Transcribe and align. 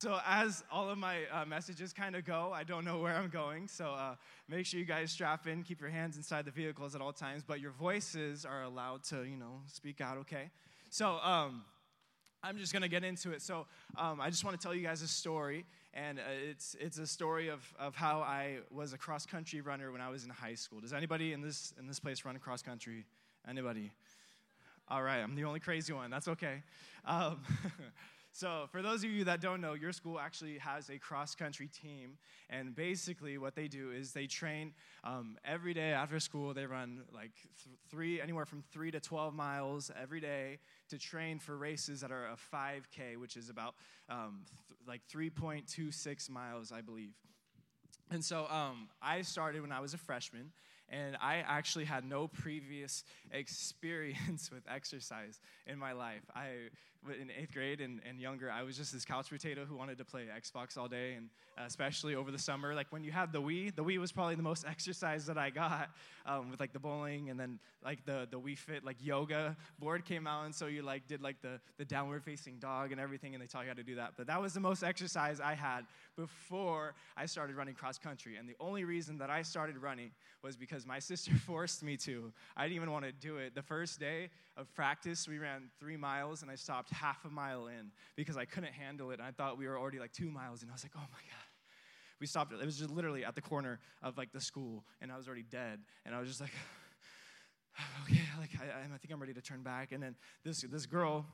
So, 0.00 0.20
as 0.24 0.62
all 0.70 0.88
of 0.88 0.96
my 0.96 1.24
uh, 1.32 1.44
messages 1.44 1.92
kind 1.92 2.14
of 2.14 2.24
go, 2.24 2.52
I 2.54 2.62
don't 2.62 2.84
know 2.84 3.00
where 3.00 3.16
I'm 3.16 3.28
going. 3.28 3.66
So, 3.66 3.86
uh, 3.86 4.14
make 4.48 4.64
sure 4.64 4.78
you 4.78 4.86
guys 4.86 5.10
strap 5.10 5.48
in, 5.48 5.64
keep 5.64 5.80
your 5.80 5.90
hands 5.90 6.16
inside 6.16 6.44
the 6.44 6.52
vehicles 6.52 6.94
at 6.94 7.00
all 7.00 7.12
times, 7.12 7.42
but 7.44 7.58
your 7.58 7.72
voices 7.72 8.44
are 8.44 8.62
allowed 8.62 9.02
to, 9.04 9.24
you 9.24 9.36
know, 9.36 9.60
speak 9.66 10.00
out, 10.00 10.16
okay? 10.18 10.50
So, 10.88 11.18
um, 11.18 11.64
I'm 12.44 12.58
just 12.58 12.72
going 12.72 12.82
to 12.82 12.88
get 12.88 13.02
into 13.02 13.32
it. 13.32 13.42
So, 13.42 13.66
um, 13.96 14.20
I 14.20 14.30
just 14.30 14.44
want 14.44 14.56
to 14.56 14.62
tell 14.62 14.72
you 14.72 14.86
guys 14.86 15.02
a 15.02 15.08
story, 15.08 15.66
and 15.92 16.20
uh, 16.20 16.22
it's, 16.48 16.76
it's 16.78 16.98
a 16.98 17.06
story 17.06 17.48
of, 17.48 17.60
of 17.76 17.96
how 17.96 18.20
I 18.20 18.58
was 18.70 18.92
a 18.92 18.98
cross 18.98 19.26
country 19.26 19.62
runner 19.62 19.90
when 19.90 20.00
I 20.00 20.10
was 20.10 20.22
in 20.22 20.30
high 20.30 20.54
school. 20.54 20.78
Does 20.78 20.92
anybody 20.92 21.32
in 21.32 21.42
this, 21.42 21.74
in 21.76 21.88
this 21.88 21.98
place 21.98 22.24
run 22.24 22.38
cross 22.38 22.62
country? 22.62 23.04
Anybody? 23.48 23.90
All 24.86 25.02
right, 25.02 25.18
I'm 25.18 25.34
the 25.34 25.44
only 25.44 25.58
crazy 25.58 25.92
one. 25.92 26.08
That's 26.08 26.28
okay. 26.28 26.62
Um, 27.04 27.40
So, 28.32 28.66
for 28.70 28.82
those 28.82 29.02
of 29.02 29.10
you 29.10 29.24
that 29.24 29.40
don't 29.40 29.60
know, 29.60 29.72
your 29.72 29.92
school 29.92 30.20
actually 30.20 30.58
has 30.58 30.90
a 30.90 30.98
cross 30.98 31.34
country 31.34 31.66
team. 31.68 32.18
And 32.48 32.74
basically, 32.74 33.36
what 33.36 33.56
they 33.56 33.66
do 33.68 33.90
is 33.90 34.12
they 34.12 34.26
train 34.26 34.74
um, 35.02 35.36
every 35.44 35.74
day 35.74 35.90
after 35.90 36.20
school. 36.20 36.54
They 36.54 36.66
run 36.66 37.02
like 37.12 37.32
th- 37.64 37.76
three, 37.90 38.20
anywhere 38.20 38.44
from 38.44 38.62
three 38.70 38.90
to 38.92 39.00
12 39.00 39.34
miles 39.34 39.90
every 40.00 40.20
day 40.20 40.58
to 40.90 40.98
train 40.98 41.38
for 41.38 41.56
races 41.56 42.00
that 42.02 42.12
are 42.12 42.26
a 42.26 42.36
5K, 42.36 43.16
which 43.16 43.36
is 43.36 43.50
about 43.50 43.74
um, 44.08 44.44
th- 44.68 44.78
like 44.86 45.02
3.26 45.12 46.30
miles, 46.30 46.70
I 46.70 46.80
believe. 46.80 47.14
And 48.10 48.24
so 48.24 48.46
um, 48.48 48.88
I 49.02 49.22
started 49.22 49.62
when 49.62 49.72
I 49.72 49.80
was 49.80 49.92
a 49.94 49.98
freshman, 49.98 50.52
and 50.88 51.16
I 51.20 51.44
actually 51.46 51.84
had 51.84 52.04
no 52.04 52.26
previous 52.28 53.04
experience 53.30 54.50
with 54.50 54.62
exercise 54.72 55.40
in 55.66 55.78
my 55.78 55.92
life. 55.92 56.22
I, 56.34 56.70
in 57.20 57.30
eighth 57.30 57.52
grade 57.52 57.80
and, 57.80 58.00
and 58.08 58.20
younger, 58.20 58.50
I 58.50 58.62
was 58.62 58.76
just 58.76 58.92
this 58.92 59.04
couch 59.04 59.30
potato 59.30 59.64
who 59.64 59.76
wanted 59.76 59.98
to 59.98 60.04
play 60.04 60.26
Xbox 60.26 60.76
all 60.76 60.88
day, 60.88 61.14
and 61.14 61.30
especially 61.56 62.14
over 62.14 62.30
the 62.30 62.38
summer. 62.38 62.74
Like 62.74 62.88
when 62.90 63.04
you 63.04 63.12
had 63.12 63.32
the 63.32 63.40
Wii, 63.40 63.74
the 63.74 63.84
Wii 63.84 63.98
was 63.98 64.12
probably 64.12 64.34
the 64.34 64.42
most 64.42 64.66
exercise 64.68 65.26
that 65.26 65.38
I 65.38 65.50
got 65.50 65.90
um, 66.26 66.50
with 66.50 66.60
like 66.60 66.72
the 66.72 66.78
bowling, 66.78 67.30
and 67.30 67.38
then 67.38 67.58
like 67.84 68.04
the, 68.04 68.26
the 68.30 68.38
Wii 68.38 68.58
Fit, 68.58 68.84
like 68.84 68.96
yoga 69.00 69.56
board 69.78 70.04
came 70.04 70.26
out, 70.26 70.44
and 70.44 70.54
so 70.54 70.66
you 70.66 70.82
like 70.82 71.06
did 71.06 71.22
like 71.22 71.40
the, 71.40 71.60
the 71.78 71.84
downward 71.84 72.24
facing 72.24 72.58
dog 72.58 72.92
and 72.92 73.00
everything, 73.00 73.34
and 73.34 73.42
they 73.42 73.46
taught 73.46 73.62
you 73.62 73.68
how 73.68 73.74
to 73.74 73.82
do 73.82 73.94
that. 73.96 74.14
But 74.16 74.26
that 74.26 74.40
was 74.40 74.52
the 74.52 74.60
most 74.60 74.82
exercise 74.82 75.40
I 75.40 75.54
had 75.54 75.82
before 76.16 76.94
I 77.16 77.26
started 77.26 77.56
running 77.56 77.74
cross 77.74 77.98
country. 77.98 78.36
And 78.36 78.48
the 78.48 78.56
only 78.60 78.84
reason 78.84 79.18
that 79.18 79.30
I 79.30 79.42
started 79.42 79.78
running 79.78 80.10
was 80.42 80.56
because 80.56 80.84
my 80.84 80.98
sister 80.98 81.32
forced 81.46 81.82
me 81.82 81.96
to. 81.98 82.32
I 82.56 82.64
didn't 82.64 82.76
even 82.76 82.90
want 82.90 83.04
to 83.04 83.12
do 83.12 83.36
it. 83.36 83.54
The 83.54 83.62
first 83.62 84.00
day 84.00 84.30
of 84.56 84.72
practice, 84.74 85.28
we 85.28 85.38
ran 85.38 85.70
three 85.78 85.96
miles, 85.96 86.42
and 86.42 86.50
I 86.50 86.56
stopped 86.56 86.87
half 86.90 87.24
a 87.24 87.30
mile 87.30 87.66
in 87.66 87.90
because 88.16 88.36
I 88.36 88.44
couldn't 88.44 88.72
handle 88.72 89.10
it. 89.10 89.20
And 89.20 89.22
I 89.22 89.30
thought 89.30 89.58
we 89.58 89.66
were 89.66 89.78
already 89.78 89.98
like 89.98 90.12
two 90.12 90.30
miles, 90.30 90.62
and 90.62 90.70
I 90.70 90.74
was 90.74 90.84
like, 90.84 90.92
oh 90.96 91.06
my 91.12 91.18
God. 91.18 91.48
We 92.20 92.26
stopped, 92.26 92.52
it 92.52 92.64
was 92.64 92.78
just 92.78 92.90
literally 92.90 93.24
at 93.24 93.36
the 93.36 93.40
corner 93.40 93.78
of 94.02 94.18
like 94.18 94.32
the 94.32 94.40
school, 94.40 94.84
and 95.00 95.12
I 95.12 95.16
was 95.16 95.26
already 95.28 95.44
dead. 95.44 95.80
And 96.04 96.14
I 96.14 96.20
was 96.20 96.28
just 96.28 96.40
like, 96.40 96.50
okay, 98.04 98.20
like 98.38 98.50
I, 98.60 98.84
I 98.94 98.98
think 98.98 99.12
I'm 99.12 99.20
ready 99.20 99.34
to 99.34 99.42
turn 99.42 99.62
back. 99.62 99.92
And 99.92 100.02
then 100.02 100.16
this, 100.44 100.62
this 100.62 100.86
girl, 100.86 101.26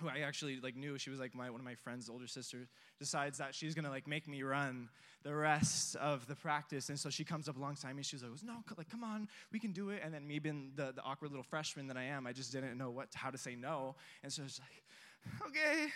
who 0.00 0.08
I 0.08 0.20
actually 0.20 0.60
like 0.60 0.76
knew. 0.76 0.98
She 0.98 1.10
was 1.10 1.20
like 1.20 1.34
my 1.34 1.50
one 1.50 1.60
of 1.60 1.64
my 1.64 1.74
friend's 1.74 2.08
older 2.08 2.26
sisters 2.26 2.68
decides 2.98 3.38
that 3.38 3.54
she's 3.54 3.74
gonna 3.74 3.90
like 3.90 4.06
make 4.06 4.28
me 4.28 4.42
run 4.42 4.88
the 5.22 5.34
rest 5.34 5.96
of 5.96 6.26
the 6.26 6.34
practice. 6.34 6.88
And 6.88 6.98
so 6.98 7.10
she 7.10 7.24
comes 7.24 7.48
up 7.48 7.56
alongside 7.56 7.94
me. 7.94 8.02
She's 8.02 8.22
like 8.22 8.32
no 8.44 8.56
like 8.76 8.88
come 8.88 9.04
on 9.04 9.28
we 9.52 9.58
can 9.58 9.72
do 9.72 9.90
it. 9.90 10.02
And 10.04 10.12
then 10.12 10.26
me 10.26 10.38
being 10.38 10.72
the, 10.74 10.92
the 10.92 11.02
awkward 11.02 11.30
little 11.30 11.44
freshman 11.44 11.86
that 11.88 11.96
I 11.96 12.04
am 12.04 12.26
I 12.26 12.32
just 12.32 12.52
didn't 12.52 12.76
know 12.78 12.90
what 12.90 13.08
how 13.14 13.30
to 13.30 13.38
say 13.38 13.54
no. 13.54 13.94
And 14.22 14.32
so 14.32 14.42
it's 14.44 14.60
like 14.60 15.48
okay. 15.48 15.88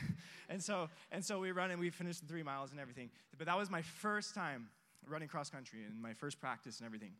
And 0.48 0.62
so 0.62 0.88
and 1.12 1.24
so 1.24 1.40
we 1.40 1.52
run 1.52 1.70
and 1.70 1.80
we 1.80 1.90
finished 1.90 2.20
the 2.20 2.26
three 2.26 2.42
miles 2.42 2.70
and 2.70 2.80
everything. 2.80 3.10
But 3.36 3.46
that 3.46 3.58
was 3.58 3.70
my 3.70 3.82
first 3.82 4.34
time 4.34 4.68
running 5.08 5.28
cross 5.28 5.50
country 5.50 5.84
and 5.84 6.00
my 6.00 6.12
first 6.14 6.40
practice 6.40 6.78
and 6.78 6.86
everything 6.86 7.12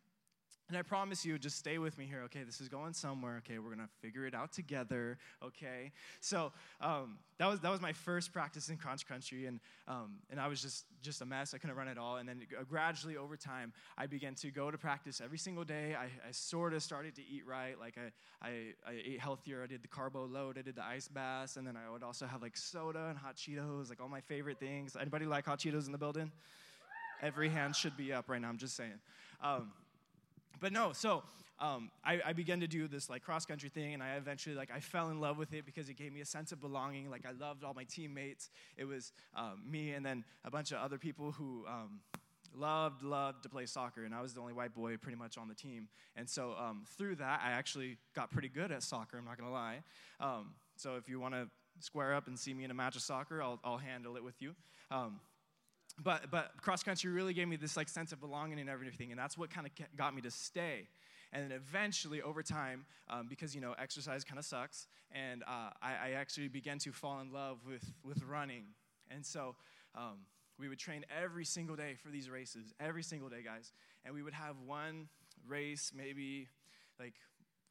and 0.69 0.77
I 0.77 0.83
promise 0.83 1.25
you, 1.25 1.39
just 1.39 1.57
stay 1.57 1.79
with 1.79 1.97
me 1.97 2.07
here, 2.07 2.23
okay? 2.23 2.43
This 2.43 2.61
is 2.61 2.69
going 2.69 2.93
somewhere, 2.93 3.37
okay? 3.39 3.59
We're 3.61 3.71
gonna 3.71 3.89
figure 4.01 4.27
it 4.27 4.35
out 4.35 4.53
together, 4.53 5.17
okay? 5.43 5.93
So 6.21 6.53
um, 6.81 7.19
that 7.39 7.47
was 7.47 7.61
that 7.61 7.71
was 7.71 7.81
my 7.81 7.93
first 7.93 8.33
practice 8.33 8.69
in 8.69 8.77
crunch 8.77 9.07
country, 9.07 9.47
and 9.47 9.61
um, 9.87 10.17
and 10.29 10.41
I 10.41 10.49
was 10.49 10.61
just 10.61 10.87
just 11.03 11.23
a 11.23 11.27
mess. 11.27 11.55
I 11.55 11.59
couldn't 11.59 11.77
run 11.77 11.87
at 11.87 11.99
all. 11.99 12.17
And 12.17 12.29
then 12.29 12.43
gradually 12.69 13.17
over 13.17 13.37
time, 13.37 13.73
I 13.97 14.07
began 14.07 14.35
to 14.37 14.51
go 14.51 14.73
to 14.73 14.79
practice 14.79 15.21
every 15.23 15.39
single 15.39 15.63
day. 15.63 15.95
I, 15.95 16.07
I 16.07 16.33
sort 16.33 16.75
of 16.75 16.83
started 16.83 17.15
to 17.15 17.23
eat 17.23 17.47
right, 17.47 17.79
like 17.79 17.97
I, 17.97 18.47
I 18.47 18.51
I 18.89 19.01
ate 19.05 19.21
healthier. 19.21 19.63
I 19.63 19.69
did 19.69 19.83
the 19.83 19.89
carbo 19.89 20.27
load. 20.27 20.59
I 20.59 20.63
did 20.63 20.75
the 20.75 20.85
ice 20.85 21.07
baths, 21.07 21.57
and 21.57 21.67
then 21.67 21.77
I 21.77 21.91
would 21.93 22.03
also 22.03 22.27
have 22.27 22.43
like 22.43 22.57
soda 22.57 23.07
and 23.09 23.19
hot 23.19 23.37
Cheetos, 23.37 23.89
like 23.89 24.01
all 24.01 24.09
my 24.09 24.21
favorite 24.21 24.59
things. 24.59 24.97
Anybody 25.01 25.27
like 25.27 25.47
hot 25.47 25.61
Cheetos 25.61 25.87
in 25.87 25.93
the 25.93 25.99
building? 25.99 26.33
Every 27.23 27.49
hand 27.49 27.77
should 27.77 27.97
be 27.97 28.13
up 28.13 28.29
right 28.29 28.41
now. 28.41 28.49
I'm 28.49 28.59
just 28.59 28.77
saying. 28.77 29.01
Um, 29.43 29.73
but 30.61 30.73
no, 30.73 30.93
so 30.93 31.23
um, 31.59 31.91
I, 32.05 32.21
I, 32.27 32.33
began 32.35 32.61
to 32.61 32.67
do 32.67 32.87
this 32.87 33.09
like 33.09 33.23
cross 33.23 33.47
country 33.47 33.69
thing, 33.69 33.95
and 33.95 34.03
I 34.03 34.17
eventually 34.17 34.55
like 34.55 34.71
I 34.75 34.81
fell 34.81 35.09
in 35.11 35.21
love 35.21 35.39
with 35.39 35.55
it 35.55 35.65
because 35.65 35.89
it 35.89 35.95
gave 35.95 36.13
me 36.13 36.21
a 36.21 36.27
sense 36.27 36.53
of 36.53 36.61
belonging. 36.61 37.11
Like 37.11 37.25
I 37.27 37.33
loved 37.33 37.65
all 37.65 37.73
my 37.73 37.85
teammates. 37.85 38.51
It 38.77 38.85
was 38.85 39.13
um, 39.35 39.63
me 39.69 39.93
and 39.93 40.05
then 40.05 40.25
a 40.45 40.51
bunch 40.51 40.73
of 40.73 40.79
other 40.79 40.99
people 40.99 41.33
who 41.33 41.65
um, 41.67 42.01
loved 42.55 43.03
loved 43.03 43.43
to 43.45 43.49
play 43.49 43.65
soccer, 43.65 44.05
and 44.05 44.15
I 44.15 44.21
was 44.21 44.35
the 44.35 44.41
only 44.41 44.53
white 44.53 44.75
boy 44.75 44.99
pretty 44.99 45.17
much 45.17 45.39
on 45.39 45.49
the 45.49 45.55
team. 45.55 45.89
And 46.15 46.29
so 46.29 46.55
um, 46.59 46.85
through 46.99 47.17
that, 47.17 47.41
I 47.43 47.53
actually 47.53 47.97
got 48.15 48.31
pretty 48.31 48.49
good 48.49 48.71
at 48.71 48.83
soccer. 48.83 49.17
I'm 49.17 49.25
not 49.25 49.39
gonna 49.39 49.53
lie. 49.53 49.83
Um, 50.21 50.53
so 50.77 50.97
if 50.97 51.09
you 51.09 51.19
want 51.19 51.35
to 51.35 51.49
square 51.81 52.15
up 52.15 52.27
and 52.27 52.39
see 52.39 52.53
me 52.53 52.65
in 52.65 52.71
a 52.71 52.75
match 52.75 52.97
of 52.97 53.03
soccer, 53.03 53.43
I'll, 53.43 53.61
I'll 53.65 53.79
handle 53.79 54.17
it 54.17 54.25
with 54.25 54.41
you. 54.41 54.55
But 56.03 56.31
but 56.31 56.53
cross 56.61 56.83
country 56.83 57.11
really 57.11 57.33
gave 57.33 57.49
me 57.49 57.57
this 57.57 57.77
like 57.77 57.89
sense 57.89 58.13
of 58.13 58.21
belonging 58.21 58.61
and 58.61 58.69
everything 58.69 59.11
and 59.11 59.19
that's 59.19 59.39
what 59.39 59.51
kind 59.51 59.67
of 59.67 59.73
got 59.97 60.15
me 60.15 60.23
to 60.23 60.31
stay. 60.31 60.89
And 61.33 61.43
then 61.43 61.53
eventually 61.53 62.23
over 62.23 62.43
time 62.43 62.85
um, 63.09 63.27
because 63.29 63.55
you 63.55 63.61
know 63.61 63.75
exercise 63.79 64.25
kind 64.25 64.39
of 64.39 64.45
sucks 64.45 64.87
and 65.11 65.43
uh, 65.45 65.71
I, 65.83 66.09
I, 66.09 66.11
actually 66.17 66.49
began 66.49 66.79
to 66.81 66.93
fall 66.93 67.21
in 67.21 67.33
love 67.33 67.59
with 67.67 67.93
with 68.05 68.23
running. 68.23 68.65
And 69.11 69.25
so 69.25 69.57
um, 69.95 70.19
we 70.59 70.69
would 70.69 70.79
train 70.79 71.05
every 71.23 71.45
single 71.45 71.77
day 71.77 71.95
for 72.03 72.11
these 72.11 72.29
races 72.29 72.75
every 72.79 73.03
single 73.03 73.29
day 73.29 73.43
guys. 73.43 73.73
And 74.05 74.15
we 74.15 74.23
would 74.23 74.35
have 74.35 74.57
one 74.67 75.09
race 75.49 75.93
maybe 75.97 76.49
like 77.01 77.15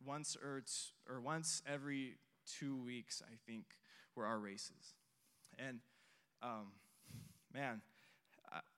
once 0.06 0.36
or, 0.36 0.62
t- 0.62 1.14
or 1.14 1.22
once 1.22 1.62
every 1.68 2.18
two 2.60 2.76
weeks 2.76 3.24
i 3.26 3.36
think 3.46 3.66
were 4.16 4.26
our 4.26 4.40
races. 4.40 4.96
And 5.58 5.80
um, 6.42 6.72
man 7.54 7.82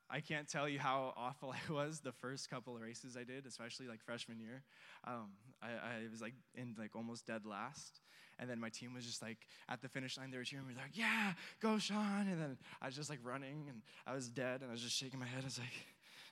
I 0.09 0.21
can't 0.21 0.47
tell 0.47 0.69
you 0.69 0.79
how 0.79 1.13
awful 1.17 1.53
I 1.69 1.71
was 1.71 1.99
the 1.99 2.11
first 2.11 2.49
couple 2.49 2.75
of 2.75 2.81
races 2.81 3.17
I 3.17 3.23
did, 3.23 3.45
especially 3.45 3.87
like 3.87 4.01
freshman 4.01 4.39
year. 4.39 4.63
Um, 5.05 5.31
I, 5.61 5.67
I, 5.67 6.11
was 6.11 6.21
like 6.21 6.33
in 6.55 6.75
like 6.77 6.95
almost 6.95 7.25
dead 7.25 7.45
last. 7.45 7.99
And 8.39 8.49
then 8.49 8.59
my 8.59 8.69
team 8.69 8.93
was 8.93 9.05
just 9.05 9.21
like 9.21 9.47
at 9.67 9.81
the 9.81 9.89
finish 9.89 10.17
line, 10.17 10.29
they 10.31 10.37
were 10.37 10.43
cheering 10.43 10.67
me 10.67 10.75
like, 10.75 10.95
yeah, 10.95 11.33
go 11.59 11.77
Sean. 11.79 12.27
And 12.29 12.41
then 12.41 12.57
I 12.81 12.85
was 12.85 12.95
just 12.95 13.09
like 13.09 13.19
running 13.23 13.65
and 13.67 13.81
I 14.05 14.13
was 14.13 14.29
dead 14.29 14.61
and 14.61 14.69
I 14.69 14.71
was 14.71 14.81
just 14.81 14.95
shaking 14.95 15.19
my 15.19 15.25
head. 15.25 15.41
I 15.41 15.45
was 15.45 15.59
like, 15.59 15.73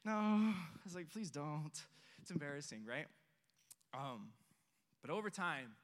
no. 0.05 0.13
I 0.13 0.53
was 0.83 0.95
like, 0.95 1.09
please 1.09 1.31
don't. 1.31 1.71
It's 2.21 2.31
embarrassing, 2.31 2.81
right? 2.87 3.07
Um, 3.93 4.29
but 5.01 5.09
over 5.09 5.29
time, 5.29 5.75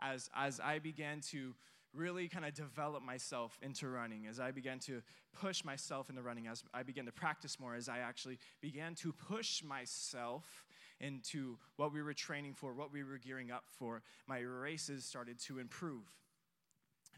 as, 0.00 0.30
as 0.34 0.60
I 0.60 0.78
began 0.78 1.20
to 1.32 1.54
really 1.96 2.28
kind 2.28 2.44
of 2.44 2.54
develop 2.54 3.02
myself 3.02 3.58
into 3.62 3.88
running, 3.88 4.26
as 4.26 4.38
I 4.38 4.50
began 4.50 4.78
to 4.80 5.02
push 5.40 5.64
myself 5.64 6.10
into 6.10 6.22
running, 6.22 6.46
as 6.46 6.62
I 6.72 6.82
began 6.82 7.06
to 7.06 7.12
practice 7.12 7.58
more, 7.58 7.74
as 7.74 7.88
I 7.88 7.98
actually 7.98 8.38
began 8.60 8.94
to 8.96 9.12
push 9.12 9.62
myself 9.62 10.64
into 11.00 11.58
what 11.76 11.92
we 11.92 12.02
were 12.02 12.14
training 12.14 12.54
for, 12.54 12.72
what 12.72 12.92
we 12.92 13.02
were 13.02 13.18
gearing 13.18 13.50
up 13.50 13.64
for, 13.66 14.02
my 14.26 14.40
races 14.40 15.04
started 15.04 15.38
to 15.40 15.58
improve. 15.58 16.04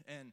And 0.07 0.31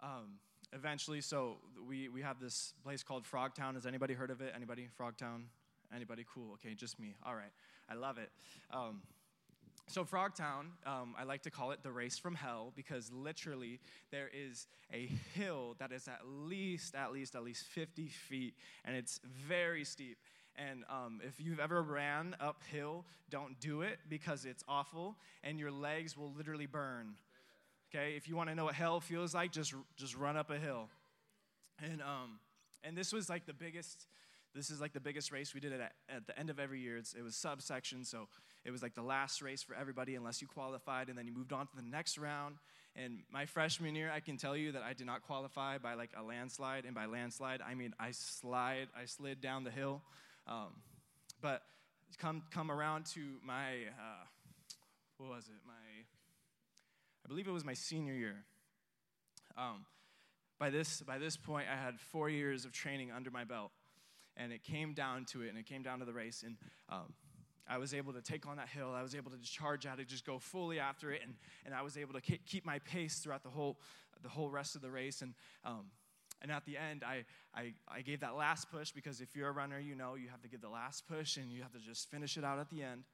um, 0.00 0.38
eventually, 0.72 1.20
so 1.20 1.58
we, 1.88 2.08
we 2.08 2.22
have 2.22 2.40
this 2.40 2.74
place 2.82 3.02
called 3.02 3.24
Frogtown. 3.24 3.74
Has 3.74 3.86
anybody 3.86 4.14
heard 4.14 4.30
of 4.30 4.40
it? 4.40 4.52
Anybody? 4.54 4.88
Frogtown? 5.00 5.44
Anybody? 5.94 6.24
Cool. 6.32 6.52
Okay, 6.54 6.74
just 6.74 6.98
me. 6.98 7.14
All 7.24 7.34
right. 7.34 7.52
I 7.88 7.94
love 7.94 8.18
it. 8.18 8.30
Um, 8.72 9.02
so, 9.86 10.04
Frogtown, 10.04 10.70
um, 10.86 11.14
I 11.18 11.24
like 11.24 11.42
to 11.42 11.50
call 11.50 11.70
it 11.72 11.82
the 11.82 11.92
race 11.92 12.18
from 12.18 12.34
hell 12.34 12.72
because 12.74 13.12
literally 13.12 13.80
there 14.10 14.30
is 14.32 14.66
a 14.92 15.10
hill 15.34 15.76
that 15.78 15.92
is 15.92 16.08
at 16.08 16.20
least, 16.26 16.94
at 16.94 17.12
least, 17.12 17.34
at 17.34 17.44
least 17.44 17.64
50 17.66 18.06
feet, 18.08 18.54
and 18.84 18.96
it's 18.96 19.20
very 19.46 19.84
steep. 19.84 20.16
And 20.56 20.84
um, 20.88 21.20
if 21.22 21.38
you've 21.38 21.60
ever 21.60 21.82
ran 21.82 22.34
uphill, 22.40 23.04
don't 23.28 23.58
do 23.60 23.82
it 23.82 23.98
because 24.08 24.44
it's 24.44 24.64
awful, 24.68 25.16
and 25.42 25.58
your 25.58 25.70
legs 25.70 26.16
will 26.16 26.32
literally 26.32 26.66
burn. 26.66 27.16
Okay, 27.94 28.14
if 28.16 28.28
you 28.28 28.36
want 28.36 28.48
to 28.48 28.54
know 28.54 28.64
what 28.64 28.74
hell 28.74 29.00
feels 29.00 29.34
like, 29.34 29.52
just 29.52 29.74
just 29.96 30.16
run 30.16 30.36
up 30.36 30.50
a 30.50 30.58
hill. 30.58 30.88
And 31.82 32.00
um, 32.00 32.38
and 32.82 32.96
this 32.96 33.12
was 33.12 33.28
like 33.28 33.46
the 33.46 33.52
biggest. 33.52 34.06
This 34.54 34.70
is 34.70 34.80
like 34.80 34.92
the 34.92 35.00
biggest 35.00 35.32
race 35.32 35.52
we 35.52 35.60
did 35.60 35.72
it 35.72 35.80
at, 35.80 35.92
at 36.08 36.26
the 36.26 36.38
end 36.38 36.48
of 36.48 36.60
every 36.60 36.80
year. 36.80 36.96
It's, 36.96 37.14
it 37.14 37.22
was 37.22 37.34
subsection, 37.34 38.04
so 38.04 38.28
it 38.64 38.70
was 38.70 38.82
like 38.82 38.94
the 38.94 39.02
last 39.02 39.42
race 39.42 39.62
for 39.62 39.74
everybody 39.74 40.14
unless 40.14 40.40
you 40.40 40.46
qualified, 40.46 41.08
and 41.08 41.18
then 41.18 41.26
you 41.26 41.32
moved 41.32 41.52
on 41.52 41.66
to 41.66 41.76
the 41.76 41.82
next 41.82 42.18
round. 42.18 42.56
And 42.96 43.20
my 43.32 43.46
freshman 43.46 43.96
year, 43.96 44.10
I 44.14 44.20
can 44.20 44.36
tell 44.36 44.56
you 44.56 44.72
that 44.72 44.82
I 44.82 44.92
did 44.92 45.06
not 45.06 45.22
qualify 45.22 45.78
by 45.78 45.94
like 45.94 46.10
a 46.16 46.22
landslide. 46.22 46.84
And 46.84 46.94
by 46.94 47.06
landslide, 47.06 47.60
I 47.60 47.74
mean 47.74 47.92
I 47.98 48.12
slide, 48.12 48.88
I 48.96 49.06
slid 49.06 49.40
down 49.40 49.64
the 49.64 49.72
hill. 49.72 50.02
Um, 50.46 50.68
but 51.42 51.62
come 52.18 52.42
come 52.50 52.70
around 52.70 53.06
to 53.06 53.20
my 53.44 53.72
uh, 53.98 54.24
what 55.18 55.30
was 55.30 55.48
it? 55.48 55.60
My 55.66 55.72
I 57.24 57.28
believe 57.28 57.48
it 57.48 57.52
was 57.52 57.64
my 57.64 57.74
senior 57.74 58.14
year. 58.14 58.44
Um, 59.56 59.86
by 60.58 60.70
this 60.70 61.00
by 61.00 61.18
this 61.18 61.36
point, 61.36 61.66
I 61.72 61.76
had 61.76 61.98
four 61.98 62.28
years 62.28 62.64
of 62.64 62.72
training 62.72 63.10
under 63.10 63.30
my 63.30 63.44
belt, 63.44 63.72
and 64.36 64.52
it 64.52 64.62
came 64.62 64.94
down 64.94 65.24
to 65.26 65.42
it, 65.42 65.48
and 65.48 65.58
it 65.58 65.66
came 65.66 65.82
down 65.82 65.98
to 66.00 66.04
the 66.04 66.12
race, 66.12 66.42
and 66.44 66.56
um, 66.88 67.12
I 67.68 67.78
was 67.78 67.94
able 67.94 68.12
to 68.12 68.20
take 68.20 68.46
on 68.46 68.56
that 68.56 68.68
hill. 68.68 68.92
I 68.94 69.02
was 69.02 69.14
able 69.14 69.30
to 69.30 69.38
charge 69.38 69.86
out 69.86 69.98
and 69.98 70.06
just 70.06 70.26
go 70.26 70.38
fully 70.38 70.78
after 70.78 71.12
it, 71.12 71.22
and, 71.24 71.34
and 71.64 71.74
I 71.74 71.82
was 71.82 71.96
able 71.96 72.12
to 72.14 72.20
keep 72.20 72.66
my 72.66 72.78
pace 72.80 73.18
throughout 73.18 73.42
the 73.42 73.50
whole 73.50 73.78
the 74.22 74.28
whole 74.28 74.50
rest 74.50 74.74
of 74.74 74.82
the 74.82 74.90
race. 74.90 75.22
And 75.22 75.34
um, 75.64 75.90
and 76.44 76.52
at 76.52 76.66
the 76.66 76.76
end, 76.76 77.02
I, 77.02 77.24
I, 77.54 77.72
I 77.88 78.02
gave 78.02 78.20
that 78.20 78.36
last 78.36 78.70
push 78.70 78.90
because 78.90 79.22
if 79.22 79.34
you're 79.34 79.48
a 79.48 79.52
runner, 79.52 79.78
you 79.78 79.94
know 79.94 80.14
you 80.14 80.28
have 80.28 80.42
to 80.42 80.48
give 80.48 80.60
the 80.60 80.68
last 80.68 81.08
push 81.08 81.38
and 81.38 81.50
you 81.50 81.62
have 81.62 81.72
to 81.72 81.78
just 81.78 82.10
finish 82.10 82.36
it 82.36 82.44
out 82.44 82.58
at 82.58 82.68
the 82.68 82.82
end. 82.82 83.04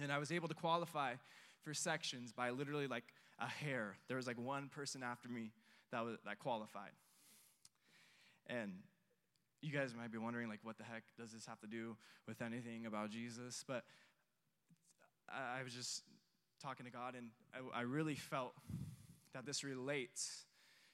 And 0.00 0.10
I 0.10 0.18
was 0.18 0.32
able 0.32 0.48
to 0.48 0.54
qualify 0.54 1.14
for 1.60 1.74
sections 1.74 2.32
by 2.32 2.48
literally 2.48 2.86
like 2.86 3.04
a 3.38 3.46
hair. 3.46 3.96
There 4.08 4.16
was 4.16 4.26
like 4.26 4.38
one 4.38 4.70
person 4.70 5.02
after 5.02 5.28
me 5.28 5.52
that, 5.92 6.02
was, 6.02 6.16
that 6.24 6.38
qualified. 6.38 6.92
And 8.46 8.72
you 9.62 9.72
guys 9.72 9.94
might 9.94 10.10
be 10.10 10.18
wondering, 10.18 10.48
like, 10.48 10.60
what 10.62 10.78
the 10.78 10.84
heck 10.84 11.02
does 11.18 11.32
this 11.32 11.46
have 11.46 11.60
to 11.60 11.66
do 11.66 11.96
with 12.26 12.40
anything 12.42 12.86
about 12.86 13.10
Jesus? 13.10 13.64
But 13.66 13.84
I, 15.28 15.60
I 15.60 15.62
was 15.62 15.74
just 15.74 16.02
talking 16.62 16.86
to 16.86 16.92
God, 16.92 17.14
and 17.14 17.28
I, 17.54 17.80
I 17.80 17.82
really 17.82 18.14
felt 18.14 18.52
that 19.34 19.46
this 19.46 19.62
relates 19.62 20.44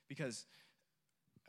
because 0.08 0.46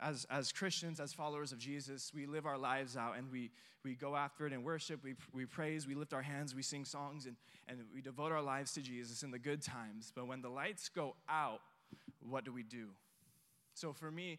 as, 0.00 0.26
as 0.30 0.52
Christians, 0.52 1.00
as 1.00 1.12
followers 1.12 1.52
of 1.52 1.58
Jesus, 1.58 2.12
we 2.14 2.26
live 2.26 2.46
our 2.46 2.58
lives 2.58 2.96
out 2.96 3.16
and 3.16 3.30
we, 3.30 3.50
we 3.84 3.94
go 3.94 4.14
after 4.14 4.46
it 4.46 4.52
in 4.52 4.62
worship, 4.62 5.02
we, 5.02 5.14
we 5.32 5.44
praise, 5.44 5.86
we 5.86 5.94
lift 5.94 6.12
our 6.12 6.22
hands, 6.22 6.54
we 6.54 6.62
sing 6.62 6.84
songs, 6.84 7.26
and, 7.26 7.36
and 7.68 7.80
we 7.92 8.00
devote 8.00 8.32
our 8.32 8.42
lives 8.42 8.72
to 8.74 8.80
Jesus 8.80 9.22
in 9.22 9.30
the 9.30 9.38
good 9.38 9.62
times. 9.62 10.12
But 10.14 10.26
when 10.26 10.40
the 10.40 10.48
lights 10.48 10.88
go 10.88 11.16
out, 11.28 11.60
what 12.20 12.44
do 12.44 12.52
we 12.52 12.62
do? 12.62 12.88
So 13.78 13.92
for 13.92 14.10
me, 14.10 14.38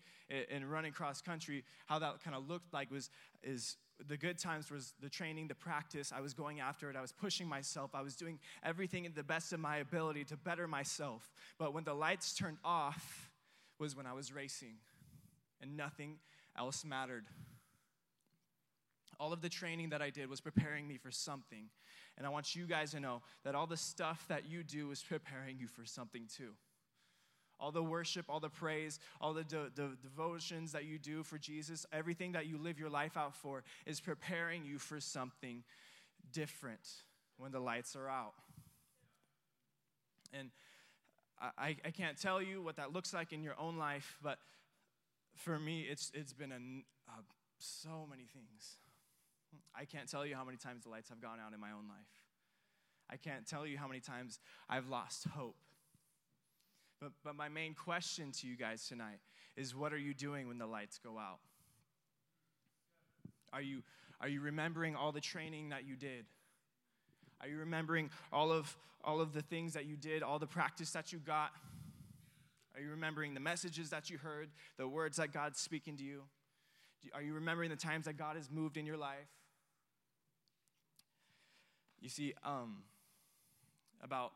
in 0.50 0.70
running 0.70 0.92
cross 0.92 1.22
country, 1.22 1.64
how 1.88 2.00
that 2.00 2.24
kind 2.24 2.36
of 2.36 2.48
looked 2.48 2.74
like 2.74 2.92
was 2.92 3.10
is 3.42 3.78
the 4.08 4.18
good 4.18 4.38
times 4.38 4.72
was 4.72 4.94
the 5.02 5.10
training, 5.10 5.48
the 5.48 5.56
practice. 5.56 6.14
I 6.16 6.22
was 6.22 6.34
going 6.34 6.60
after 6.60 6.90
it. 6.90 6.96
I 6.96 7.02
was 7.02 7.12
pushing 7.12 7.48
myself. 7.48 7.92
I 7.94 8.02
was 8.02 8.16
doing 8.16 8.40
everything 8.64 9.06
in 9.06 9.14
the 9.14 9.24
best 9.24 9.52
of 9.52 9.60
my 9.60 9.78
ability 9.78 10.24
to 10.26 10.38
better 10.38 10.68
myself. 10.68 11.34
But 11.58 11.74
when 11.74 11.84
the 11.84 11.94
lights 11.94 12.34
turned 12.34 12.58
off, 12.64 13.30
was 13.80 13.96
when 13.96 14.06
I 14.06 14.14
was 14.14 14.34
racing 14.34 14.76
and 15.62 15.78
nothing 15.78 16.18
else 16.58 16.84
mattered. 16.86 17.26
All 19.20 19.34
of 19.34 19.42
the 19.42 19.50
training 19.50 19.90
that 19.90 20.02
I 20.02 20.10
did 20.10 20.30
was 20.30 20.42
preparing 20.42 20.88
me 20.88 20.98
for 20.98 21.12
something. 21.12 21.66
And 22.18 22.28
I 22.28 22.30
want 22.30 22.56
you 22.56 22.68
guys 22.68 22.92
to 22.92 23.00
know 23.00 23.22
that 23.44 23.56
all 23.56 23.68
the 23.68 23.78
stuff 23.78 24.26
that 24.28 24.50
you 24.50 24.64
do 24.64 24.92
is 24.92 25.02
preparing 25.02 25.58
you 25.58 25.68
for 25.68 25.86
something 25.86 26.24
too. 26.34 26.52
All 27.60 27.72
the 27.72 27.84
worship, 27.84 28.26
all 28.30 28.40
the 28.40 28.50
praise, 28.50 29.00
all 29.20 29.34
the, 29.34 29.44
de- 29.44 29.70
the 29.76 29.98
devotions 30.02 30.72
that 30.72 30.86
you 30.86 30.98
do 30.98 31.24
for 31.24 31.38
Jesus, 31.38 31.86
everything 31.92 32.32
that 32.34 32.46
you 32.46 32.58
live 32.58 32.80
your 32.80 32.90
life 32.90 33.18
out 33.18 33.36
for 33.36 33.64
is 33.86 34.00
preparing 34.00 34.64
you 34.64 34.80
for 34.80 35.00
something 35.00 35.64
different 36.32 36.88
when 37.38 37.52
the 37.52 37.60
lights 37.60 37.96
are 37.96 38.10
out. 38.10 38.34
And 40.34 40.52
I, 41.58 41.78
I 41.86 41.92
can't 41.92 42.20
tell 42.20 42.42
you 42.42 42.62
what 42.62 42.76
that 42.76 42.94
looks 42.94 43.14
like 43.14 43.34
in 43.34 43.44
your 43.44 43.56
own 43.60 43.78
life, 43.78 44.18
but 44.22 44.40
for 45.36 45.58
me, 45.58 45.82
it's, 45.82 46.12
it's 46.14 46.34
been 46.34 46.52
a, 46.52 46.60
so 47.60 48.06
many 48.10 48.24
things. 48.34 48.78
I 49.76 49.86
can't 49.86 50.10
tell 50.10 50.26
you 50.26 50.36
how 50.36 50.44
many 50.44 50.58
times 50.58 50.84
the 50.84 50.90
lights 50.90 51.10
have 51.10 51.22
gone 51.22 51.40
out 51.46 51.54
in 51.54 51.60
my 51.60 51.72
own 51.72 51.88
life. 51.88 52.08
I 53.10 53.18
can't 53.18 53.48
tell 53.48 53.66
you 53.66 53.78
how 53.78 53.88
many 53.88 54.00
times 54.00 54.40
I've 54.70 54.88
lost 54.88 55.28
hope. 55.30 55.56
But, 57.00 57.12
but 57.24 57.36
my 57.36 57.48
main 57.48 57.74
question 57.74 58.32
to 58.34 58.48
you 58.48 58.58
guys 58.58 58.88
tonight 58.88 59.20
is 59.56 59.76
what 59.76 59.94
are 59.94 59.98
you 59.98 60.14
doing 60.14 60.48
when 60.48 60.58
the 60.58 60.66
lights 60.66 60.98
go 60.98 61.18
out? 61.18 61.40
Are 63.54 63.62
you, 63.62 63.84
are 64.22 64.28
you 64.28 64.42
remembering 64.42 64.96
all 64.96 65.12
the 65.12 65.22
training 65.22 65.70
that 65.70 65.86
you 65.86 65.96
did? 65.96 66.26
Are 67.42 67.48
you 67.48 67.58
remembering 67.58 68.10
all 68.34 68.52
of, 68.52 68.76
all 69.04 69.22
of 69.22 69.34
the 69.34 69.42
things 69.42 69.74
that 69.74 69.86
you 69.86 69.96
did, 69.96 70.24
all 70.24 70.40
the 70.40 70.48
practice 70.48 70.92
that 70.92 71.14
you 71.14 71.20
got? 71.20 71.52
Are 72.76 72.82
you 72.82 72.92
remembering 72.92 73.34
the 73.34 73.40
messages 73.40 73.90
that 73.92 74.10
you 74.10 74.18
heard, 74.18 74.50
the 74.78 74.88
words 74.88 75.18
that 75.18 75.32
God's 75.32 75.60
speaking 75.60 75.96
to 75.98 76.04
you? 76.04 76.24
Are 77.14 77.22
you 77.22 77.34
remembering 77.34 77.70
the 77.70 77.78
times 77.78 78.06
that 78.06 78.18
God 78.18 78.36
has 78.36 78.52
moved 78.52 78.76
in 78.76 78.86
your 78.86 78.98
life? 78.98 79.30
You 82.02 82.10
see, 82.10 82.34
um, 82.44 82.84
about 84.04 84.32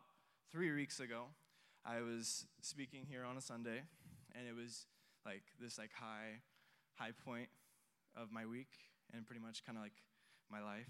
three 0.51 0.71
weeks 0.71 0.99
ago, 0.99 1.25
I 1.85 2.01
was 2.01 2.45
speaking 2.61 3.05
here 3.09 3.25
on 3.25 3.35
a 3.35 3.41
Sunday, 3.41 3.83
and 4.33 4.47
it 4.47 4.55
was 4.55 4.85
like 5.25 5.43
this 5.59 5.77
like 5.77 5.91
high, 5.91 6.39
high 6.95 7.11
point 7.25 7.49
of 8.15 8.31
my 8.31 8.45
week, 8.45 8.71
and 9.13 9.25
pretty 9.25 9.41
much 9.41 9.65
kind 9.65 9.77
of 9.77 9.83
like 9.83 9.99
my 10.49 10.61
life, 10.61 10.89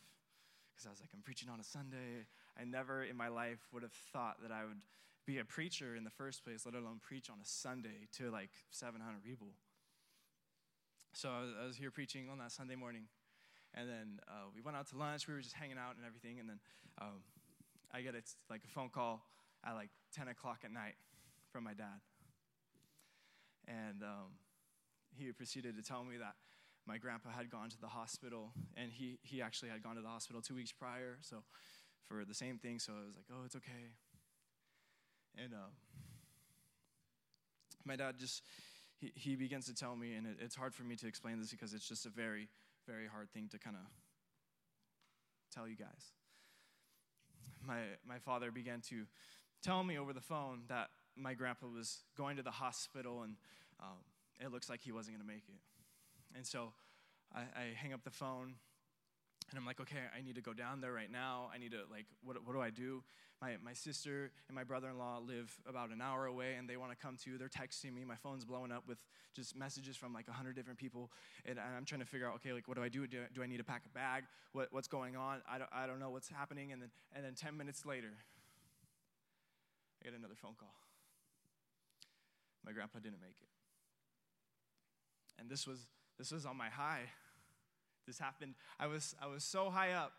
because 0.73 0.85
I 0.85 0.91
was 0.91 0.99
like, 0.99 1.09
I'm 1.13 1.21
preaching 1.21 1.49
on 1.49 1.59
a 1.59 1.63
Sunday. 1.63 2.29
I 2.59 2.65
never 2.65 3.03
in 3.03 3.17
my 3.17 3.27
life 3.27 3.59
would 3.73 3.81
have 3.81 3.93
thought 4.13 4.37
that 4.43 4.51
I 4.51 4.65
would 4.65 4.81
be 5.25 5.39
a 5.39 5.45
preacher 5.45 5.95
in 5.95 6.03
the 6.03 6.11
first 6.11 6.43
place, 6.43 6.65
let 6.65 6.75
alone 6.75 6.99
preach 7.01 7.29
on 7.29 7.37
a 7.41 7.45
Sunday 7.45 8.07
to 8.17 8.29
like 8.29 8.51
700 8.69 9.23
people. 9.23 9.47
So 11.13 11.29
I 11.29 11.41
was, 11.41 11.49
I 11.63 11.65
was 11.65 11.77
here 11.77 11.89
preaching 11.89 12.29
on 12.31 12.37
that 12.37 12.51
Sunday 12.51 12.75
morning, 12.75 13.05
and 13.73 13.89
then 13.89 14.19
uh, 14.27 14.49
we 14.53 14.61
went 14.61 14.77
out 14.77 14.87
to 14.89 14.97
lunch. 14.97 15.27
We 15.27 15.33
were 15.33 15.41
just 15.41 15.55
hanging 15.55 15.77
out 15.77 15.95
and 15.95 16.05
everything, 16.05 16.39
and 16.39 16.49
then 16.49 16.59
um, 17.01 17.25
I 17.91 18.01
get 18.01 18.13
it's 18.13 18.35
like 18.47 18.61
a 18.63 18.67
phone 18.67 18.89
call 18.89 19.25
at 19.65 19.73
like 19.73 19.89
10 20.15 20.27
o'clock 20.27 20.59
at 20.63 20.71
night 20.71 20.95
from 21.51 21.63
my 21.63 21.73
dad, 21.73 22.01
and 23.67 24.03
um, 24.03 24.37
he 25.15 25.31
proceeded 25.31 25.75
to 25.75 25.83
tell 25.83 26.03
me 26.03 26.17
that 26.17 26.35
my 26.85 26.97
grandpa 26.97 27.29
had 27.29 27.49
gone 27.49 27.69
to 27.69 27.79
the 27.79 27.87
hospital, 27.87 28.51
and 28.75 28.91
he 28.91 29.19
he 29.23 29.41
actually 29.41 29.69
had 29.69 29.81
gone 29.81 29.95
to 29.95 30.01
the 30.01 30.07
hospital 30.07 30.41
two 30.41 30.55
weeks 30.55 30.71
prior, 30.71 31.17
so 31.21 31.43
for 32.07 32.25
the 32.25 32.33
same 32.33 32.57
thing. 32.57 32.79
So 32.79 32.93
I 32.93 33.05
was 33.05 33.15
like, 33.15 33.25
oh, 33.31 33.45
it's 33.45 33.55
okay. 33.55 33.95
And 35.41 35.53
uh, 35.53 35.71
my 37.85 37.95
dad 37.95 38.15
just, 38.19 38.43
he, 38.99 39.11
he 39.15 39.35
begins 39.35 39.65
to 39.65 39.73
tell 39.73 39.95
me, 39.95 40.13
and 40.13 40.27
it, 40.27 40.37
it's 40.39 40.55
hard 40.55 40.73
for 40.73 40.83
me 40.83 40.95
to 40.97 41.07
explain 41.07 41.39
this 41.39 41.51
because 41.51 41.73
it's 41.73 41.87
just 41.87 42.05
a 42.05 42.09
very, 42.09 42.49
very 42.87 43.07
hard 43.07 43.31
thing 43.31 43.47
to 43.51 43.57
kind 43.57 43.75
of 43.75 43.81
tell 45.53 45.67
you 45.67 45.75
guys. 45.75 46.11
My, 47.65 47.79
my 48.07 48.19
father 48.19 48.51
began 48.51 48.81
to 48.89 49.05
tell 49.63 49.83
me 49.83 49.97
over 49.97 50.13
the 50.13 50.21
phone 50.21 50.63
that 50.67 50.89
my 51.15 51.33
grandpa 51.33 51.67
was 51.67 52.03
going 52.17 52.37
to 52.37 52.43
the 52.43 52.51
hospital 52.51 53.23
and 53.23 53.35
um, 53.79 53.97
it 54.39 54.51
looks 54.51 54.69
like 54.69 54.81
he 54.81 54.91
wasn't 54.91 55.15
going 55.17 55.27
to 55.27 55.33
make 55.33 55.43
it. 55.47 55.59
And 56.35 56.45
so 56.45 56.73
I, 57.33 57.41
I 57.41 57.63
hang 57.75 57.93
up 57.93 58.03
the 58.03 58.11
phone 58.11 58.55
and 59.49 59.59
I'm 59.59 59.65
like, 59.65 59.79
okay, 59.79 59.99
I 60.17 60.21
need 60.21 60.35
to 60.35 60.41
go 60.41 60.53
down 60.53 60.81
there 60.81 60.93
right 60.93 61.11
now. 61.11 61.49
I 61.53 61.57
need 61.57 61.71
to, 61.71 61.81
like, 61.91 62.05
what, 62.23 62.37
what 62.45 62.53
do 62.53 62.61
I 62.61 62.69
do? 62.69 63.03
My, 63.41 63.55
my 63.63 63.73
sister 63.73 64.31
and 64.47 64.55
my 64.55 64.63
brother 64.63 64.89
in 64.89 64.97
law 64.97 65.19
live 65.19 65.53
about 65.67 65.89
an 65.89 66.01
hour 66.01 66.25
away 66.25 66.55
and 66.57 66.67
they 66.67 66.77
want 66.77 66.91
to 66.91 66.97
come 66.97 67.17
too. 67.21 67.37
They're 67.37 67.49
texting 67.49 67.93
me. 67.93 68.05
My 68.05 68.15
phone's 68.15 68.45
blowing 68.45 68.71
up 68.71 68.83
with 68.87 68.99
just 69.35 69.55
messages 69.55 69.97
from 69.97 70.13
like 70.13 70.27
100 70.27 70.55
different 70.55 70.79
people. 70.79 71.11
And 71.45 71.59
I'm 71.59 71.85
trying 71.85 71.99
to 71.99 72.07
figure 72.07 72.27
out, 72.27 72.35
okay, 72.35 72.53
like, 72.53 72.67
what 72.67 72.77
do 72.77 72.83
I 72.83 72.89
do? 72.89 73.05
Do, 73.05 73.19
do 73.33 73.43
I 73.43 73.47
need 73.47 73.57
to 73.57 73.63
pack 73.63 73.83
a 73.85 73.89
bag? 73.89 74.23
What, 74.53 74.69
what's 74.71 74.87
going 74.87 75.15
on? 75.15 75.41
I 75.47 75.57
don't, 75.57 75.69
I 75.73 75.87
don't 75.87 75.99
know 75.99 76.09
what's 76.09 76.29
happening. 76.29 76.71
And 76.71 76.81
then, 76.81 76.89
and 77.13 77.25
then 77.25 77.35
10 77.35 77.57
minutes 77.57 77.85
later, 77.85 78.13
I 80.03 80.09
get 80.09 80.17
another 80.17 80.35
phone 80.35 80.55
call. 80.59 80.73
My 82.65 82.71
grandpa 82.73 82.99
didn't 82.99 83.21
make 83.21 83.37
it. 83.41 83.47
And 85.39 85.49
this 85.49 85.65
was, 85.65 85.79
this 86.17 86.31
was 86.31 86.45
on 86.45 86.57
my 86.57 86.69
high. 86.69 87.03
This 88.05 88.19
happened. 88.19 88.55
I 88.79 88.87
was, 88.87 89.15
I 89.21 89.27
was 89.27 89.43
so 89.43 89.69
high 89.69 89.91
up. 89.91 90.11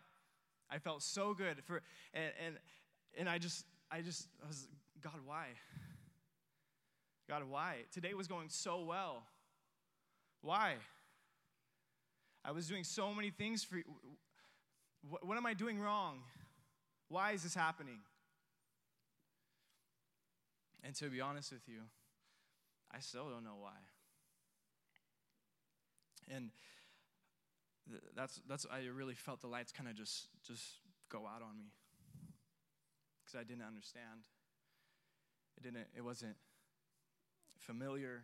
I 0.69 0.79
felt 0.79 1.03
so 1.03 1.33
good 1.35 1.63
for, 1.63 1.81
and, 2.13 2.31
and, 2.43 2.55
and 3.17 3.29
I 3.29 3.37
just, 3.37 3.65
I 3.91 4.01
just 4.01 4.27
I 4.43 4.47
was, 4.47 4.67
God, 5.01 5.19
why? 5.23 5.47
God, 7.29 7.43
why? 7.47 7.77
Today 7.91 8.13
was 8.13 8.27
going 8.27 8.49
so 8.49 8.83
well. 8.83 9.23
Why? 10.41 10.75
I 12.43 12.51
was 12.51 12.67
doing 12.67 12.83
so 12.83 13.13
many 13.13 13.29
things 13.29 13.63
for. 13.63 13.77
What, 15.09 15.25
what 15.25 15.37
am 15.37 15.45
I 15.45 15.53
doing 15.53 15.79
wrong? 15.79 16.19
Why 17.09 17.31
is 17.31 17.43
this 17.43 17.55
happening? 17.55 17.99
And 20.85 20.93
to 20.95 21.09
be 21.09 21.19
honest 21.19 21.51
with 21.51 21.67
you, 21.67 21.81
I 22.93 22.99
still 22.99 23.27
don't 23.29 23.43
know 23.43 23.57
why. 23.59 23.73
And 26.33 26.51
that's, 28.15 28.39
that's 28.47 28.67
I 28.71 28.85
really 28.95 29.15
felt 29.15 29.41
the 29.41 29.47
lights 29.47 29.71
kind 29.71 29.89
of 29.89 29.95
just, 29.95 30.27
just 30.45 30.63
go 31.09 31.25
out 31.25 31.41
on 31.41 31.57
me 31.57 31.71
because 33.23 33.39
I 33.39 33.43
didn't 33.43 33.65
understand. 33.65 34.29
It 35.57 35.63
didn't, 35.63 35.87
it 35.95 36.01
wasn't 36.01 36.35
familiar 37.59 38.23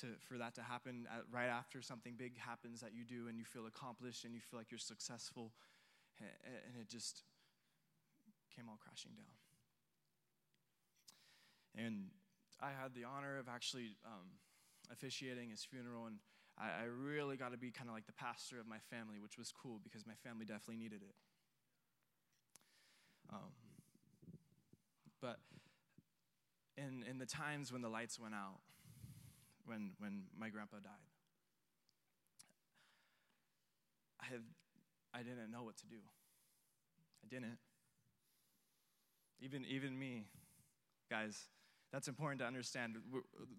to, 0.00 0.06
for 0.28 0.38
that 0.38 0.54
to 0.54 0.62
happen 0.62 1.06
at, 1.12 1.22
right 1.32 1.48
after 1.48 1.82
something 1.82 2.14
big 2.16 2.38
happens 2.38 2.80
that 2.80 2.94
you 2.94 3.04
do 3.04 3.28
and 3.28 3.38
you 3.38 3.44
feel 3.44 3.66
accomplished 3.66 4.24
and 4.24 4.34
you 4.34 4.40
feel 4.40 4.60
like 4.60 4.70
you're 4.70 4.78
successful. 4.78 5.52
And, 6.20 6.28
and 6.66 6.80
it 6.80 6.88
just 6.88 7.22
came 8.54 8.68
all 8.68 8.78
crashing 8.80 9.12
down. 9.16 9.37
And 11.76 12.06
I 12.60 12.70
had 12.70 12.94
the 12.94 13.04
honor 13.04 13.38
of 13.38 13.48
actually 13.48 13.96
um, 14.04 14.38
officiating 14.90 15.50
his 15.50 15.64
funeral, 15.64 16.06
and 16.06 16.16
I, 16.58 16.82
I 16.82 16.84
really 16.84 17.36
got 17.36 17.52
to 17.52 17.58
be 17.58 17.70
kind 17.70 17.88
of 17.88 17.94
like 17.94 18.06
the 18.06 18.12
pastor 18.12 18.58
of 18.58 18.66
my 18.66 18.78
family, 18.90 19.18
which 19.20 19.38
was 19.38 19.52
cool 19.52 19.80
because 19.82 20.06
my 20.06 20.14
family 20.24 20.44
definitely 20.44 20.82
needed 20.82 21.02
it. 21.02 21.14
Um, 23.30 23.52
but 25.20 25.38
in, 26.76 27.04
in 27.08 27.18
the 27.18 27.26
times 27.26 27.72
when 27.72 27.82
the 27.82 27.88
lights 27.88 28.18
went 28.18 28.34
out, 28.34 28.60
when, 29.66 29.90
when 29.98 30.22
my 30.36 30.48
grandpa 30.48 30.76
died, 30.76 30.92
I, 34.20 34.24
had, 34.24 34.42
I 35.12 35.18
didn't 35.18 35.50
know 35.50 35.62
what 35.62 35.76
to 35.78 35.86
do. 35.86 35.96
I 37.22 37.28
didn't. 37.28 37.58
Even, 39.40 39.64
even 39.66 39.96
me, 39.96 40.26
guys, 41.10 41.48
that's 41.92 42.08
important 42.08 42.40
to 42.40 42.46
understand. 42.46 42.96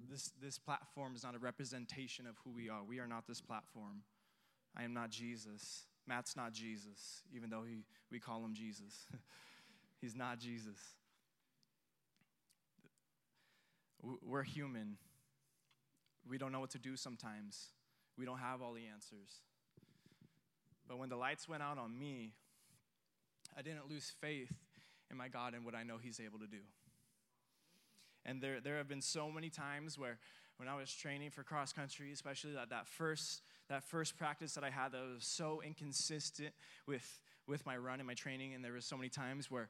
This, 0.10 0.32
this 0.42 0.58
platform 0.58 1.16
is 1.16 1.24
not 1.24 1.36
a 1.36 1.40
representation 1.40 2.28
of 2.28 2.36
who 2.44 2.52
we 2.52 2.70
are. 2.70 2.84
We 2.84 3.00
are 3.00 3.08
not 3.08 3.28
this 3.28 3.42
platform. 3.42 4.04
I 4.78 4.84
am 4.84 4.94
not 4.94 5.10
Jesus. 5.10 5.86
Matt's 6.08 6.36
not 6.36 6.54
Jesus, 6.54 7.24
even 7.36 7.50
though 7.50 7.64
he, 7.64 7.84
we 8.12 8.20
call 8.20 8.44
him 8.44 8.54
Jesus. 8.54 9.08
He's 10.02 10.16
not 10.16 10.40
Jesus. 10.40 10.78
We're 14.02 14.44
human. 14.44 14.98
We 16.28 16.38
don't 16.38 16.52
know 16.52 16.62
what 16.62 16.70
to 16.72 16.80
do 16.80 16.96
sometimes. 16.96 17.68
We 18.18 18.26
don't 18.26 18.38
have 18.38 18.62
all 18.62 18.74
the 18.74 18.86
answers. 18.92 19.42
But 20.88 20.98
when 20.98 21.10
the 21.10 21.18
lights 21.18 21.50
went 21.50 21.62
out 21.62 21.78
on 21.78 21.98
me, 21.98 22.32
I 23.58 23.62
didn't 23.62 23.90
lose 23.90 24.14
faith 24.22 24.54
in 25.12 25.18
my 25.18 25.28
God 25.28 25.54
and 25.54 25.66
what 25.66 25.76
I 25.76 25.84
know 25.84 25.98
He's 26.02 26.20
able 26.20 26.40
to 26.40 26.48
do. 26.48 26.60
And 28.26 28.42
there, 28.42 28.60
there 28.60 28.78
have 28.78 28.88
been 28.88 29.02
so 29.02 29.32
many 29.32 29.50
times 29.50 29.98
where 29.98 30.20
when 30.58 30.68
I 30.68 30.76
was 30.76 30.92
training 30.94 31.32
for 31.32 31.44
cross 31.44 31.72
country, 31.72 32.12
especially 32.12 32.54
that, 32.54 32.70
that 32.70 32.88
first 32.88 33.42
that 33.70 33.84
first 33.84 34.18
practice 34.18 34.54
that 34.54 34.64
I 34.64 34.72
had 34.72 34.92
that 34.92 35.02
was 35.02 35.26
so 35.26 35.62
inconsistent 35.66 36.54
with 36.88 37.22
with 37.50 37.66
my 37.66 37.76
run 37.76 38.00
and 38.00 38.08
my 38.08 38.14
training, 38.14 38.54
and 38.54 38.64
there 38.64 38.74
was 38.74 38.86
so 38.86 38.96
many 38.96 39.10
times 39.10 39.50
where 39.50 39.68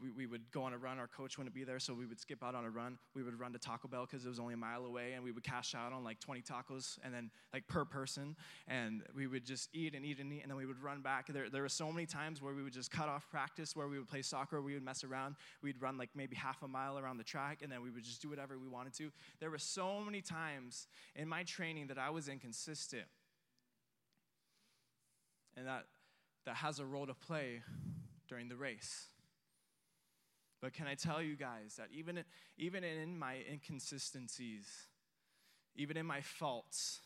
we, 0.00 0.10
we 0.10 0.26
would 0.26 0.50
go 0.52 0.62
on 0.62 0.72
a 0.72 0.78
run, 0.78 0.98
our 0.98 1.08
coach 1.08 1.38
wouldn't 1.38 1.54
be 1.54 1.64
there, 1.64 1.78
so 1.78 1.94
we 1.94 2.06
would 2.06 2.20
skip 2.20 2.44
out 2.44 2.54
on 2.54 2.64
a 2.64 2.70
run. 2.70 2.98
We 3.14 3.22
would 3.22 3.38
run 3.38 3.52
to 3.52 3.58
Taco 3.58 3.88
Bell 3.88 4.06
because 4.06 4.24
it 4.24 4.28
was 4.28 4.38
only 4.38 4.54
a 4.54 4.58
mile 4.58 4.84
away, 4.84 5.14
and 5.14 5.24
we 5.24 5.32
would 5.32 5.42
cash 5.42 5.74
out 5.74 5.92
on 5.92 6.04
like 6.04 6.20
20 6.20 6.42
tacos, 6.42 6.98
and 7.02 7.12
then 7.12 7.30
like 7.52 7.66
per 7.66 7.84
person, 7.84 8.36
and 8.68 9.02
we 9.16 9.26
would 9.26 9.44
just 9.44 9.70
eat 9.72 9.94
and 9.94 10.04
eat 10.04 10.20
and 10.20 10.32
eat, 10.32 10.42
and 10.42 10.50
then 10.50 10.56
we 10.56 10.66
would 10.66 10.82
run 10.82 11.00
back. 11.00 11.26
There, 11.26 11.48
there 11.50 11.62
were 11.62 11.68
so 11.68 11.90
many 11.90 12.06
times 12.06 12.42
where 12.42 12.54
we 12.54 12.62
would 12.62 12.72
just 12.72 12.90
cut 12.90 13.08
off 13.08 13.28
practice, 13.30 13.74
where 13.74 13.88
we 13.88 13.98
would 13.98 14.08
play 14.08 14.22
soccer, 14.22 14.60
we 14.60 14.74
would 14.74 14.84
mess 14.84 15.04
around, 15.04 15.36
we'd 15.62 15.80
run 15.80 15.98
like 15.98 16.10
maybe 16.14 16.36
half 16.36 16.62
a 16.62 16.68
mile 16.68 16.98
around 16.98 17.16
the 17.16 17.24
track, 17.24 17.60
and 17.62 17.72
then 17.72 17.82
we 17.82 17.90
would 17.90 18.04
just 18.04 18.20
do 18.22 18.28
whatever 18.28 18.58
we 18.58 18.68
wanted 18.68 18.92
to. 18.94 19.10
There 19.40 19.50
were 19.50 19.58
so 19.58 20.00
many 20.00 20.20
times 20.20 20.86
in 21.16 21.28
my 21.28 21.42
training 21.42 21.88
that 21.88 21.98
I 21.98 22.10
was 22.10 22.28
inconsistent. 22.28 23.06
And 25.56 25.66
that 25.66 25.86
that 26.46 26.56
has 26.56 26.78
a 26.78 26.84
role 26.84 27.06
to 27.06 27.14
play 27.14 27.62
during 28.28 28.48
the 28.48 28.56
race. 28.56 29.06
But 30.60 30.72
can 30.72 30.86
I 30.86 30.94
tell 30.94 31.20
you 31.20 31.36
guys 31.36 31.76
that 31.76 31.88
even, 31.92 32.24
even 32.56 32.84
in 32.84 33.18
my 33.18 33.36
inconsistencies, 33.50 34.66
even 35.76 35.96
in 35.96 36.06
my 36.06 36.20
faults, 36.20 37.00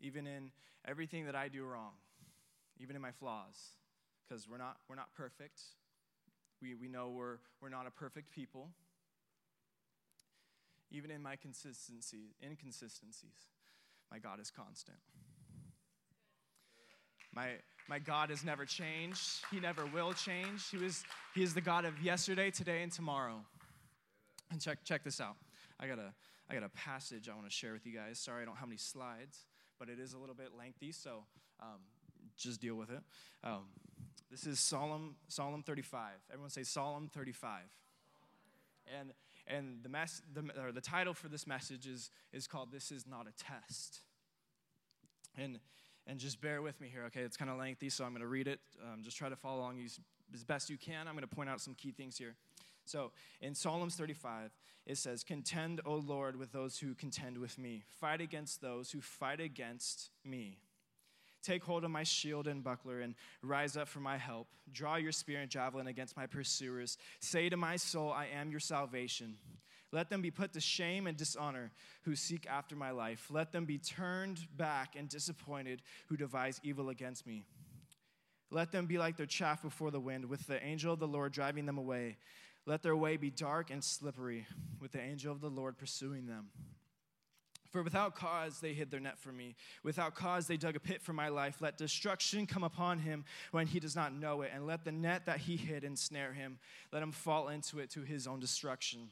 even 0.00 0.26
in 0.26 0.50
everything 0.86 1.26
that 1.26 1.36
I 1.36 1.48
do 1.48 1.64
wrong, 1.64 1.92
even 2.78 2.96
in 2.96 3.02
my 3.02 3.12
flaws, 3.12 3.56
because 4.26 4.48
we're 4.48 4.58
not, 4.58 4.78
we're 4.88 4.96
not 4.96 5.14
perfect. 5.16 5.60
We, 6.60 6.74
we 6.74 6.88
know 6.88 7.10
we're, 7.10 7.38
we're 7.60 7.68
not 7.68 7.86
a 7.86 7.90
perfect 7.90 8.32
people. 8.32 8.70
Even 10.90 11.10
in 11.10 11.22
my 11.22 11.36
consistency, 11.36 12.34
inconsistencies, 12.42 13.48
my 14.10 14.18
God 14.18 14.40
is 14.40 14.50
constant. 14.50 14.98
My, 17.34 17.48
my 17.88 17.98
God 17.98 18.30
has 18.30 18.44
never 18.44 18.64
changed. 18.64 19.44
He 19.50 19.60
never 19.60 19.86
will 19.86 20.12
change. 20.12 20.68
He, 20.70 20.78
was, 20.78 21.04
he 21.34 21.42
is 21.42 21.54
the 21.54 21.60
God 21.60 21.84
of 21.84 22.00
yesterday, 22.02 22.50
today, 22.50 22.82
and 22.82 22.90
tomorrow. 22.90 23.40
And 24.50 24.60
check, 24.60 24.78
check 24.84 25.04
this 25.04 25.20
out. 25.20 25.36
I 25.78 25.86
got, 25.86 25.98
a, 25.98 26.14
I 26.48 26.54
got 26.54 26.62
a 26.62 26.70
passage 26.70 27.28
I 27.28 27.34
want 27.34 27.46
to 27.46 27.52
share 27.52 27.72
with 27.72 27.86
you 27.86 27.92
guys. 27.92 28.18
Sorry, 28.18 28.42
I 28.42 28.44
don't 28.44 28.56
have 28.56 28.68
any 28.68 28.78
slides, 28.78 29.44
but 29.78 29.88
it 29.88 29.98
is 29.98 30.14
a 30.14 30.18
little 30.18 30.34
bit 30.34 30.50
lengthy, 30.56 30.92
so 30.92 31.24
um, 31.60 31.80
just 32.36 32.60
deal 32.60 32.76
with 32.76 32.90
it. 32.90 33.00
Um, 33.42 33.64
this 34.30 34.46
is 34.46 34.58
Psalm, 34.60 35.16
Psalm 35.28 35.62
35. 35.62 36.10
Everyone 36.30 36.50
say 36.50 36.62
Psalm 36.62 37.10
35. 37.12 37.60
And, 38.98 39.12
and 39.46 39.78
the, 39.82 39.88
mess, 39.88 40.22
the, 40.32 40.72
the 40.72 40.80
title 40.80 41.14
for 41.14 41.28
this 41.28 41.46
message 41.46 41.86
is, 41.86 42.10
is 42.32 42.46
called 42.46 42.72
This 42.72 42.90
Is 42.90 43.06
Not 43.06 43.26
a 43.26 43.32
Test. 43.42 44.00
And 45.36 45.58
and 46.06 46.18
just 46.18 46.40
bear 46.40 46.62
with 46.62 46.80
me 46.80 46.88
here, 46.92 47.04
okay? 47.04 47.20
It's 47.20 47.36
kind 47.36 47.50
of 47.50 47.58
lengthy, 47.58 47.88
so 47.88 48.04
I'm 48.04 48.10
going 48.10 48.22
to 48.22 48.28
read 48.28 48.48
it. 48.48 48.60
Um, 48.82 49.02
just 49.02 49.16
try 49.16 49.28
to 49.28 49.36
follow 49.36 49.60
along 49.60 49.80
as 50.34 50.44
best 50.44 50.70
you 50.70 50.76
can. 50.76 51.08
I'm 51.08 51.14
going 51.14 51.26
to 51.26 51.34
point 51.34 51.48
out 51.48 51.60
some 51.60 51.74
key 51.74 51.92
things 51.92 52.18
here. 52.18 52.34
So 52.84 53.12
in 53.40 53.54
Psalms 53.54 53.96
35, 53.96 54.50
it 54.86 54.98
says, 54.98 55.24
Contend, 55.24 55.80
O 55.86 55.94
Lord, 55.94 56.36
with 56.36 56.52
those 56.52 56.78
who 56.78 56.94
contend 56.94 57.38
with 57.38 57.58
me. 57.58 57.82
Fight 58.00 58.20
against 58.20 58.60
those 58.60 58.90
who 58.90 59.00
fight 59.00 59.40
against 59.40 60.10
me. 60.24 60.58
Take 61.42 61.64
hold 61.64 61.84
of 61.84 61.90
my 61.90 62.04
shield 62.04 62.46
and 62.46 62.64
buckler 62.64 63.00
and 63.00 63.14
rise 63.42 63.76
up 63.76 63.88
for 63.88 64.00
my 64.00 64.16
help. 64.16 64.48
Draw 64.72 64.96
your 64.96 65.12
spear 65.12 65.40
and 65.40 65.50
javelin 65.50 65.86
against 65.86 66.16
my 66.16 66.26
pursuers. 66.26 66.96
Say 67.20 67.50
to 67.50 67.56
my 67.56 67.76
soul, 67.76 68.10
I 68.10 68.28
am 68.34 68.50
your 68.50 68.60
salvation. 68.60 69.36
Let 69.94 70.10
them 70.10 70.22
be 70.22 70.32
put 70.32 70.52
to 70.54 70.60
shame 70.60 71.06
and 71.06 71.16
dishonor 71.16 71.70
who 72.02 72.16
seek 72.16 72.48
after 72.48 72.74
my 72.74 72.90
life. 72.90 73.28
Let 73.30 73.52
them 73.52 73.64
be 73.64 73.78
turned 73.78 74.40
back 74.56 74.96
and 74.96 75.08
disappointed 75.08 75.82
who 76.08 76.16
devise 76.16 76.60
evil 76.64 76.88
against 76.88 77.28
me. 77.28 77.44
Let 78.50 78.72
them 78.72 78.86
be 78.86 78.98
like 78.98 79.16
their 79.16 79.24
chaff 79.24 79.62
before 79.62 79.92
the 79.92 80.00
wind, 80.00 80.24
with 80.24 80.48
the 80.48 80.60
angel 80.64 80.92
of 80.92 80.98
the 80.98 81.06
Lord 81.06 81.32
driving 81.32 81.64
them 81.64 81.78
away. 81.78 82.16
Let 82.66 82.82
their 82.82 82.96
way 82.96 83.16
be 83.16 83.30
dark 83.30 83.70
and 83.70 83.84
slippery, 83.84 84.48
with 84.80 84.90
the 84.90 85.00
angel 85.00 85.30
of 85.30 85.40
the 85.40 85.48
Lord 85.48 85.78
pursuing 85.78 86.26
them. 86.26 86.48
For 87.70 87.84
without 87.84 88.16
cause 88.16 88.58
they 88.58 88.72
hid 88.72 88.90
their 88.90 88.98
net 88.98 89.20
for 89.20 89.30
me. 89.30 89.54
Without 89.84 90.16
cause 90.16 90.48
they 90.48 90.56
dug 90.56 90.74
a 90.74 90.80
pit 90.80 91.02
for 91.02 91.12
my 91.12 91.28
life. 91.28 91.60
Let 91.60 91.78
destruction 91.78 92.48
come 92.48 92.64
upon 92.64 92.98
him 92.98 93.24
when 93.52 93.68
he 93.68 93.78
does 93.78 93.94
not 93.94 94.12
know 94.12 94.42
it, 94.42 94.50
and 94.52 94.66
let 94.66 94.84
the 94.84 94.92
net 94.92 95.26
that 95.26 95.38
he 95.38 95.56
hid 95.56 95.84
ensnare 95.84 96.32
him. 96.32 96.58
Let 96.92 97.04
him 97.04 97.12
fall 97.12 97.48
into 97.48 97.78
it 97.78 97.90
to 97.90 98.02
his 98.02 98.26
own 98.26 98.40
destruction. 98.40 99.10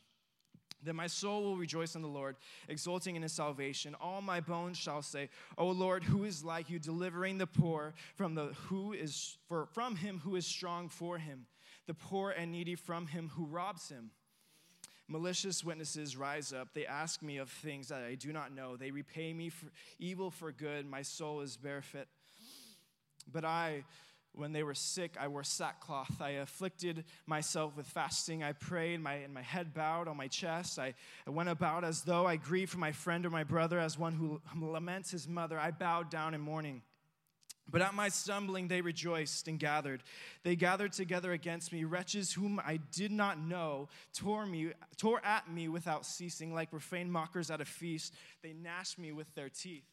Then 0.83 0.97
my 0.97 1.07
soul 1.07 1.43
will 1.43 1.57
rejoice 1.57 1.95
in 1.95 2.03
the 2.03 2.09
Lord, 2.09 2.37
exulting 2.69 3.17
in 3.17 3.23
his 3.23 3.33
salvation. 3.33 3.95
All 4.01 4.21
my 4.21 4.41
bones 4.41 4.77
shall 4.77 5.03
say, 5.03 5.29
O 5.57 5.69
Lord, 5.69 6.03
who 6.03 6.25
is 6.25 6.45
like 6.45 6.71
you, 6.71 6.79
delivering 6.79 7.39
the 7.39 7.47
poor 7.47 7.95
from 8.17 8.35
the 8.35 8.47
who 8.67 8.93
is 8.93 9.37
for 9.49 9.67
from 9.67 9.97
him 9.97 10.21
who 10.25 10.37
is 10.37 10.47
strong 10.47 10.89
for 10.89 11.19
him, 11.19 11.47
the 11.87 11.95
poor 11.95 12.31
and 12.31 12.53
needy 12.53 12.75
from 12.75 13.07
him 13.07 13.31
who 13.35 13.47
robs 13.47 13.89
him. 13.89 14.11
Malicious 15.09 15.63
witnesses 15.63 16.17
rise 16.17 16.53
up. 16.53 16.69
They 16.75 16.87
ask 16.87 17.23
me 17.23 17.37
of 17.37 17.51
things 17.51 17.89
that 17.89 18.03
I 18.03 18.15
do 18.15 18.33
not 18.33 18.55
know. 18.55 18.77
They 18.77 18.91
repay 18.91 19.33
me 19.33 19.51
for 19.51 19.67
evil 19.99 20.31
for 20.31 20.53
good. 20.53 20.87
My 20.87 21.03
soul 21.03 21.41
is 21.41 21.57
barefoot. 21.57 22.07
But 23.31 23.45
I 23.45 23.85
when 24.35 24.53
they 24.53 24.63
were 24.63 24.75
sick, 24.75 25.17
I 25.21 25.29
wore 25.29 25.45
sackcloth. 25.45 26.21
I 26.21 26.31
afflicted 26.31 27.05
myself 27.27 27.77
with 27.77 27.87
fasting. 27.87 28.43
I 28.43 28.53
prayed, 28.53 29.01
my, 29.01 29.15
and 29.15 29.35
my 29.35 29.43
head 29.43 29.75
bowed 29.75 30.09
on 30.09 30.17
my 30.17 30.29
chest. 30.29 30.79
I, 30.79 30.95
I 31.27 31.31
went 31.31 31.51
about 31.51 31.85
as 31.85 32.03
though 32.03 32.27
I 32.27 32.37
grieved 32.37 32.73
for 32.73 32.79
my 32.79 32.93
friend 32.93 33.27
or 33.27 33.31
my 33.31 33.45
brother, 33.45 33.79
as 33.79 33.99
one 33.99 34.15
who 34.15 34.41
laments 34.59 35.11
his 35.11 35.29
mother. 35.29 35.59
I 35.59 35.71
bowed 35.71 36.11
down 36.11 36.35
in 36.35 36.41
mourning. 36.41 36.83
But 37.71 37.83
at 37.83 37.95
my 37.95 38.09
stumbling, 38.09 38.69
they 38.69 38.81
rejoiced 38.81 39.49
and 39.49 39.59
gathered. 39.59 40.03
They 40.43 40.57
gathered 40.57 40.93
together 40.93 41.33
against 41.33 41.73
me. 41.73 41.85
Wretches 41.85 42.33
whom 42.33 42.61
I 42.65 42.81
did 42.91 43.13
not 43.13 43.39
know 43.39 43.89
tore, 44.15 44.45
me, 44.47 44.73
tore 44.97 45.25
at 45.25 45.51
me 45.51 45.69
without 45.69 46.05
ceasing, 46.05 46.53
like 46.55 46.71
profane 46.71 47.11
mockers 47.11 47.51
at 47.51 47.61
a 47.61 47.65
feast. 47.65 48.15
They 48.43 48.53
gnashed 48.53 48.99
me 48.99 49.13
with 49.13 49.33
their 49.35 49.49
teeth. 49.49 49.85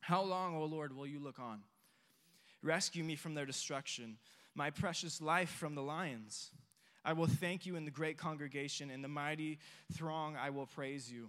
How 0.00 0.22
long, 0.22 0.56
O 0.56 0.64
Lord, 0.64 0.94
will 0.94 1.06
you 1.06 1.18
look 1.18 1.38
on? 1.38 1.60
Rescue 2.62 3.04
me 3.04 3.16
from 3.16 3.34
their 3.34 3.46
destruction, 3.46 4.18
my 4.54 4.70
precious 4.70 5.20
life 5.20 5.50
from 5.50 5.74
the 5.74 5.82
lions. 5.82 6.50
I 7.04 7.12
will 7.12 7.26
thank 7.26 7.66
you 7.66 7.76
in 7.76 7.84
the 7.84 7.90
great 7.90 8.18
congregation, 8.18 8.90
in 8.90 9.02
the 9.02 9.08
mighty 9.08 9.58
throng 9.92 10.36
I 10.36 10.50
will 10.50 10.66
praise 10.66 11.10
you. 11.10 11.28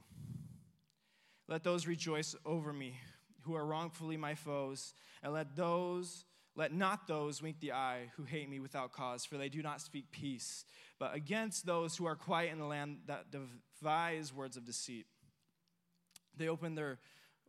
Let 1.47 1.63
those 1.63 1.85
rejoice 1.85 2.35
over 2.45 2.73
me 2.73 2.97
who 3.41 3.55
are 3.55 3.65
wrongfully 3.65 4.17
my 4.17 4.35
foes, 4.35 4.93
and 5.23 5.33
let 5.33 5.55
those 5.55 6.25
let 6.57 6.73
not 6.73 7.07
those 7.07 7.39
wink 7.39 7.59
the 7.59 7.71
eye 7.71 8.09
who 8.17 8.23
hate 8.23 8.49
me 8.49 8.59
without 8.59 8.91
cause, 8.91 9.23
for 9.23 9.37
they 9.37 9.47
do 9.47 9.61
not 9.61 9.79
speak 9.79 10.09
peace, 10.09 10.65
but 10.97 11.13
against 11.13 11.67
those 11.67 11.95
who 11.95 12.07
are 12.07 12.15
quiet 12.15 12.51
in 12.51 12.57
the 12.57 12.65
land 12.65 12.97
that 13.05 13.27
devise 13.29 14.33
words 14.33 14.57
of 14.57 14.65
deceit. 14.65 15.05
They 16.35 16.47
open 16.49 16.73
their 16.73 16.97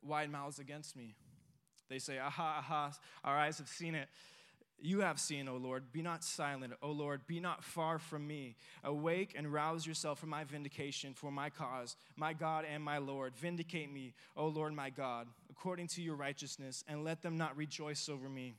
wide 0.03 0.31
mouths 0.31 0.59
against 0.59 0.95
me. 0.95 1.15
They 1.89 1.99
say, 1.99 2.19
Aha, 2.19 2.57
aha, 2.59 2.93
our 3.25 3.37
eyes 3.37 3.59
have 3.59 3.69
seen 3.69 3.95
it. 3.95 4.09
You 4.81 5.01
have 5.01 5.19
seen, 5.19 5.49
O 5.49 5.57
Lord. 5.57 5.91
Be 5.93 6.03
not 6.03 6.23
silent, 6.23 6.73
O 6.83 6.93
Lord. 6.93 7.27
Be 7.27 7.41
not 7.41 7.65
far 7.65 7.99
from 7.99 8.27
me. 8.27 8.55
Awake 8.85 9.35
and 9.37 9.53
rouse 9.53 9.85
yourself 9.87 10.21
for 10.21 10.27
my 10.27 10.45
vindication, 10.45 11.15
for 11.15 11.33
my 11.33 11.51
cause, 11.51 11.97
my 12.17 12.33
God 12.33 12.65
and 12.65 12.83
my 12.83 12.99
Lord. 12.99 13.35
Vindicate 13.37 13.93
me, 13.93 14.15
O 14.37 14.47
Lord 14.47 14.73
my 14.75 14.91
God, 14.91 15.27
according 15.51 15.89
to 15.89 16.03
your 16.03 16.15
righteousness, 16.15 16.85
and 16.87 17.03
let 17.03 17.23
them 17.23 17.37
not 17.37 17.57
rejoice 17.57 18.09
over 18.09 18.29
me. 18.29 18.55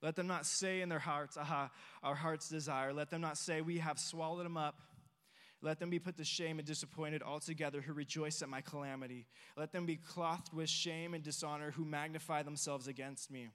Let 0.00 0.16
them 0.16 0.26
not 0.26 0.46
say 0.46 0.80
in 0.80 0.88
their 0.88 0.98
hearts, 0.98 1.36
Aha, 1.36 1.70
our 2.02 2.14
heart's 2.14 2.48
desire. 2.48 2.92
Let 2.92 3.10
them 3.10 3.20
not 3.20 3.36
say, 3.36 3.60
We 3.60 3.78
have 3.78 3.98
swallowed 3.98 4.46
them 4.46 4.56
up. 4.56 4.80
Let 5.62 5.78
them 5.78 5.90
be 5.90 6.00
put 6.00 6.16
to 6.16 6.24
shame 6.24 6.58
and 6.58 6.66
disappointed 6.66 7.22
altogether 7.22 7.80
who 7.80 7.92
rejoice 7.92 8.42
at 8.42 8.48
my 8.48 8.60
calamity. 8.60 9.26
Let 9.56 9.72
them 9.72 9.86
be 9.86 9.96
clothed 9.96 10.52
with 10.52 10.68
shame 10.68 11.14
and 11.14 11.22
dishonor 11.22 11.70
who 11.70 11.84
magnify 11.84 12.42
themselves 12.42 12.88
against 12.88 13.30
me. 13.30 13.48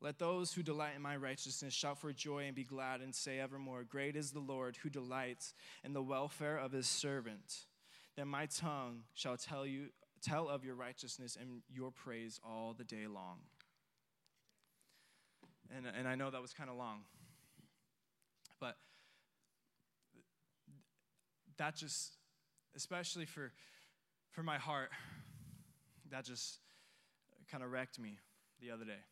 Let 0.00 0.18
those 0.18 0.52
who 0.52 0.62
delight 0.62 0.96
in 0.96 1.02
my 1.02 1.16
righteousness 1.16 1.72
shout 1.72 1.98
for 1.98 2.12
joy 2.12 2.44
and 2.46 2.54
be 2.54 2.64
glad 2.64 3.00
and 3.00 3.14
say 3.14 3.38
evermore, 3.38 3.84
Great 3.84 4.16
is 4.16 4.32
the 4.32 4.40
Lord 4.40 4.76
who 4.82 4.88
delights 4.88 5.54
in 5.84 5.92
the 5.92 6.02
welfare 6.02 6.56
of 6.56 6.72
his 6.72 6.88
servant. 6.88 7.66
Then 8.16 8.26
my 8.26 8.46
tongue 8.46 9.02
shall 9.14 9.36
tell 9.36 9.64
you 9.64 9.90
tell 10.22 10.48
of 10.48 10.64
your 10.64 10.74
righteousness 10.74 11.36
and 11.40 11.62
your 11.72 11.90
praise 11.90 12.40
all 12.44 12.74
the 12.76 12.84
day 12.84 13.06
long. 13.06 13.38
And, 15.74 15.86
and 15.86 16.08
I 16.08 16.14
know 16.14 16.30
that 16.30 16.42
was 16.42 16.52
kind 16.52 16.68
of 16.68 16.76
long. 16.76 17.02
But 18.58 18.76
that 21.60 21.76
just, 21.76 22.16
especially 22.74 23.26
for, 23.26 23.52
for 24.30 24.42
my 24.42 24.56
heart, 24.56 24.88
that 26.10 26.24
just 26.24 26.58
kind 27.52 27.62
of 27.62 27.70
wrecked 27.70 27.98
me 27.98 28.18
the 28.62 28.70
other 28.70 28.86
day. 28.86 29.02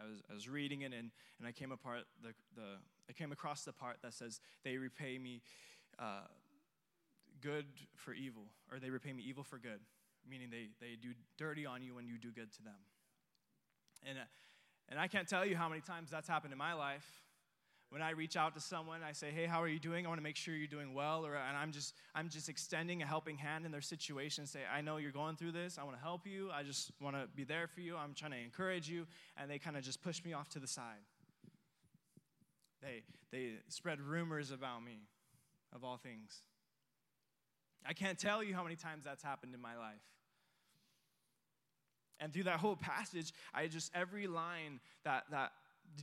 I 0.00 0.04
was, 0.04 0.22
I 0.30 0.34
was 0.34 0.48
reading 0.48 0.80
it 0.80 0.92
and, 0.92 1.10
and 1.38 1.46
I 1.46 1.52
came 1.52 1.72
apart 1.72 2.04
the, 2.22 2.30
the 2.56 2.78
I 3.08 3.12
came 3.12 3.32
across 3.32 3.64
the 3.64 3.72
part 3.72 3.98
that 4.02 4.14
says 4.14 4.40
they 4.64 4.78
repay 4.78 5.18
me 5.18 5.42
uh, 5.98 6.26
good 7.42 7.66
for 7.96 8.14
evil, 8.14 8.44
or 8.72 8.78
they 8.80 8.88
repay 8.88 9.12
me 9.12 9.22
evil 9.26 9.44
for 9.44 9.58
good, 9.58 9.80
meaning 10.28 10.48
they, 10.50 10.68
they 10.80 10.96
do 11.00 11.10
dirty 11.36 11.66
on 11.66 11.82
you 11.82 11.94
when 11.94 12.06
you 12.06 12.16
do 12.16 12.30
good 12.32 12.50
to 12.54 12.62
them. 12.62 12.80
And, 14.08 14.18
uh, 14.18 14.22
and 14.88 14.98
I 14.98 15.06
can't 15.06 15.28
tell 15.28 15.44
you 15.44 15.54
how 15.54 15.68
many 15.68 15.82
times 15.82 16.10
that's 16.10 16.28
happened 16.28 16.52
in 16.52 16.58
my 16.58 16.72
life 16.72 17.23
when 17.94 18.02
I 18.02 18.10
reach 18.10 18.36
out 18.36 18.54
to 18.54 18.60
someone, 18.60 19.04
I 19.04 19.12
say, 19.12 19.30
"Hey, 19.30 19.46
how 19.46 19.62
are 19.62 19.68
you 19.68 19.78
doing? 19.78 20.04
I 20.04 20.08
want 20.08 20.18
to 20.18 20.22
make 20.22 20.34
sure 20.34 20.52
you're 20.52 20.66
doing 20.66 20.94
well." 20.94 21.24
Or 21.24 21.36
and 21.36 21.56
I'm 21.56 21.70
just 21.70 21.94
I'm 22.12 22.28
just 22.28 22.48
extending 22.48 23.02
a 23.02 23.06
helping 23.06 23.36
hand 23.36 23.64
in 23.64 23.70
their 23.70 23.80
situation. 23.80 24.46
Say, 24.46 24.62
"I 24.66 24.80
know 24.80 24.96
you're 24.96 25.12
going 25.12 25.36
through 25.36 25.52
this. 25.52 25.78
I 25.78 25.84
want 25.84 25.96
to 25.96 26.02
help 26.02 26.26
you. 26.26 26.50
I 26.50 26.64
just 26.64 26.90
want 27.00 27.14
to 27.14 27.28
be 27.36 27.44
there 27.44 27.68
for 27.68 27.82
you. 27.82 27.96
I'm 27.96 28.12
trying 28.12 28.32
to 28.32 28.36
encourage 28.36 28.88
you." 28.88 29.06
And 29.36 29.48
they 29.48 29.60
kind 29.60 29.76
of 29.76 29.84
just 29.84 30.02
push 30.02 30.24
me 30.24 30.32
off 30.32 30.48
to 30.50 30.58
the 30.58 30.66
side. 30.66 31.04
They 32.82 33.04
they 33.30 33.52
spread 33.68 34.00
rumors 34.00 34.50
about 34.50 34.82
me, 34.82 35.06
of 35.72 35.84
all 35.84 35.96
things. 35.96 36.42
I 37.86 37.92
can't 37.92 38.18
tell 38.18 38.42
you 38.42 38.54
how 38.56 38.64
many 38.64 38.74
times 38.74 39.04
that's 39.04 39.22
happened 39.22 39.54
in 39.54 39.60
my 39.60 39.76
life. 39.76 40.02
And 42.18 42.32
through 42.32 42.44
that 42.44 42.58
whole 42.58 42.76
passage, 42.76 43.32
I 43.54 43.68
just 43.68 43.92
every 43.94 44.26
line 44.26 44.80
that 45.04 45.26
that 45.30 45.52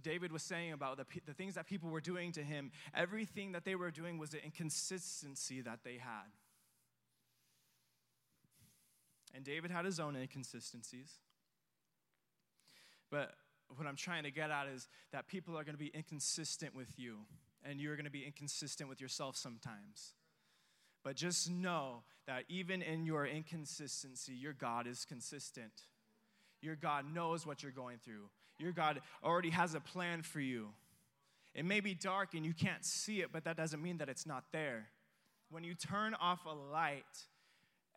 David 0.03 0.31
was 0.31 0.43
saying 0.43 0.73
about 0.73 0.97
the, 0.97 1.05
the 1.25 1.33
things 1.33 1.55
that 1.55 1.67
people 1.67 1.89
were 1.89 2.01
doing 2.01 2.31
to 2.33 2.43
him, 2.43 2.71
everything 2.93 3.51
that 3.51 3.65
they 3.65 3.75
were 3.75 3.91
doing 3.91 4.17
was 4.17 4.29
the 4.29 4.43
inconsistency 4.43 5.61
that 5.61 5.79
they 5.83 5.97
had. 5.97 6.31
And 9.33 9.43
David 9.43 9.71
had 9.71 9.85
his 9.85 9.99
own 9.99 10.15
inconsistencies. 10.15 11.11
But 13.09 13.33
what 13.75 13.87
I'm 13.87 13.95
trying 13.95 14.23
to 14.23 14.31
get 14.31 14.51
at 14.51 14.67
is 14.67 14.87
that 15.11 15.27
people 15.27 15.57
are 15.57 15.63
going 15.63 15.75
to 15.75 15.79
be 15.79 15.91
inconsistent 15.93 16.75
with 16.75 16.97
you, 16.97 17.19
and 17.63 17.79
you're 17.79 17.95
going 17.95 18.05
to 18.05 18.11
be 18.11 18.25
inconsistent 18.25 18.89
with 18.89 18.99
yourself 18.99 19.35
sometimes. 19.35 20.13
But 21.03 21.15
just 21.15 21.49
know 21.49 22.03
that 22.27 22.43
even 22.49 22.81
in 22.81 23.05
your 23.05 23.25
inconsistency, 23.25 24.33
your 24.33 24.53
God 24.53 24.87
is 24.87 25.05
consistent. 25.05 25.71
Your 26.61 26.75
God 26.75 27.05
knows 27.11 27.45
what 27.45 27.63
you're 27.63 27.71
going 27.71 27.97
through. 27.97 28.29
Your 28.61 28.71
God 28.71 29.01
already 29.23 29.49
has 29.49 29.73
a 29.73 29.79
plan 29.79 30.21
for 30.21 30.39
you. 30.39 30.69
It 31.53 31.65
may 31.65 31.79
be 31.79 31.93
dark 31.93 32.33
and 32.33 32.45
you 32.45 32.53
can't 32.53 32.85
see 32.85 33.21
it, 33.21 33.31
but 33.33 33.43
that 33.43 33.57
doesn't 33.57 33.81
mean 33.81 33.97
that 33.97 34.07
it's 34.07 34.25
not 34.25 34.45
there. 34.51 34.87
When 35.49 35.63
you 35.63 35.73
turn 35.73 36.13
off 36.13 36.45
a 36.45 36.53
light, 36.53 37.03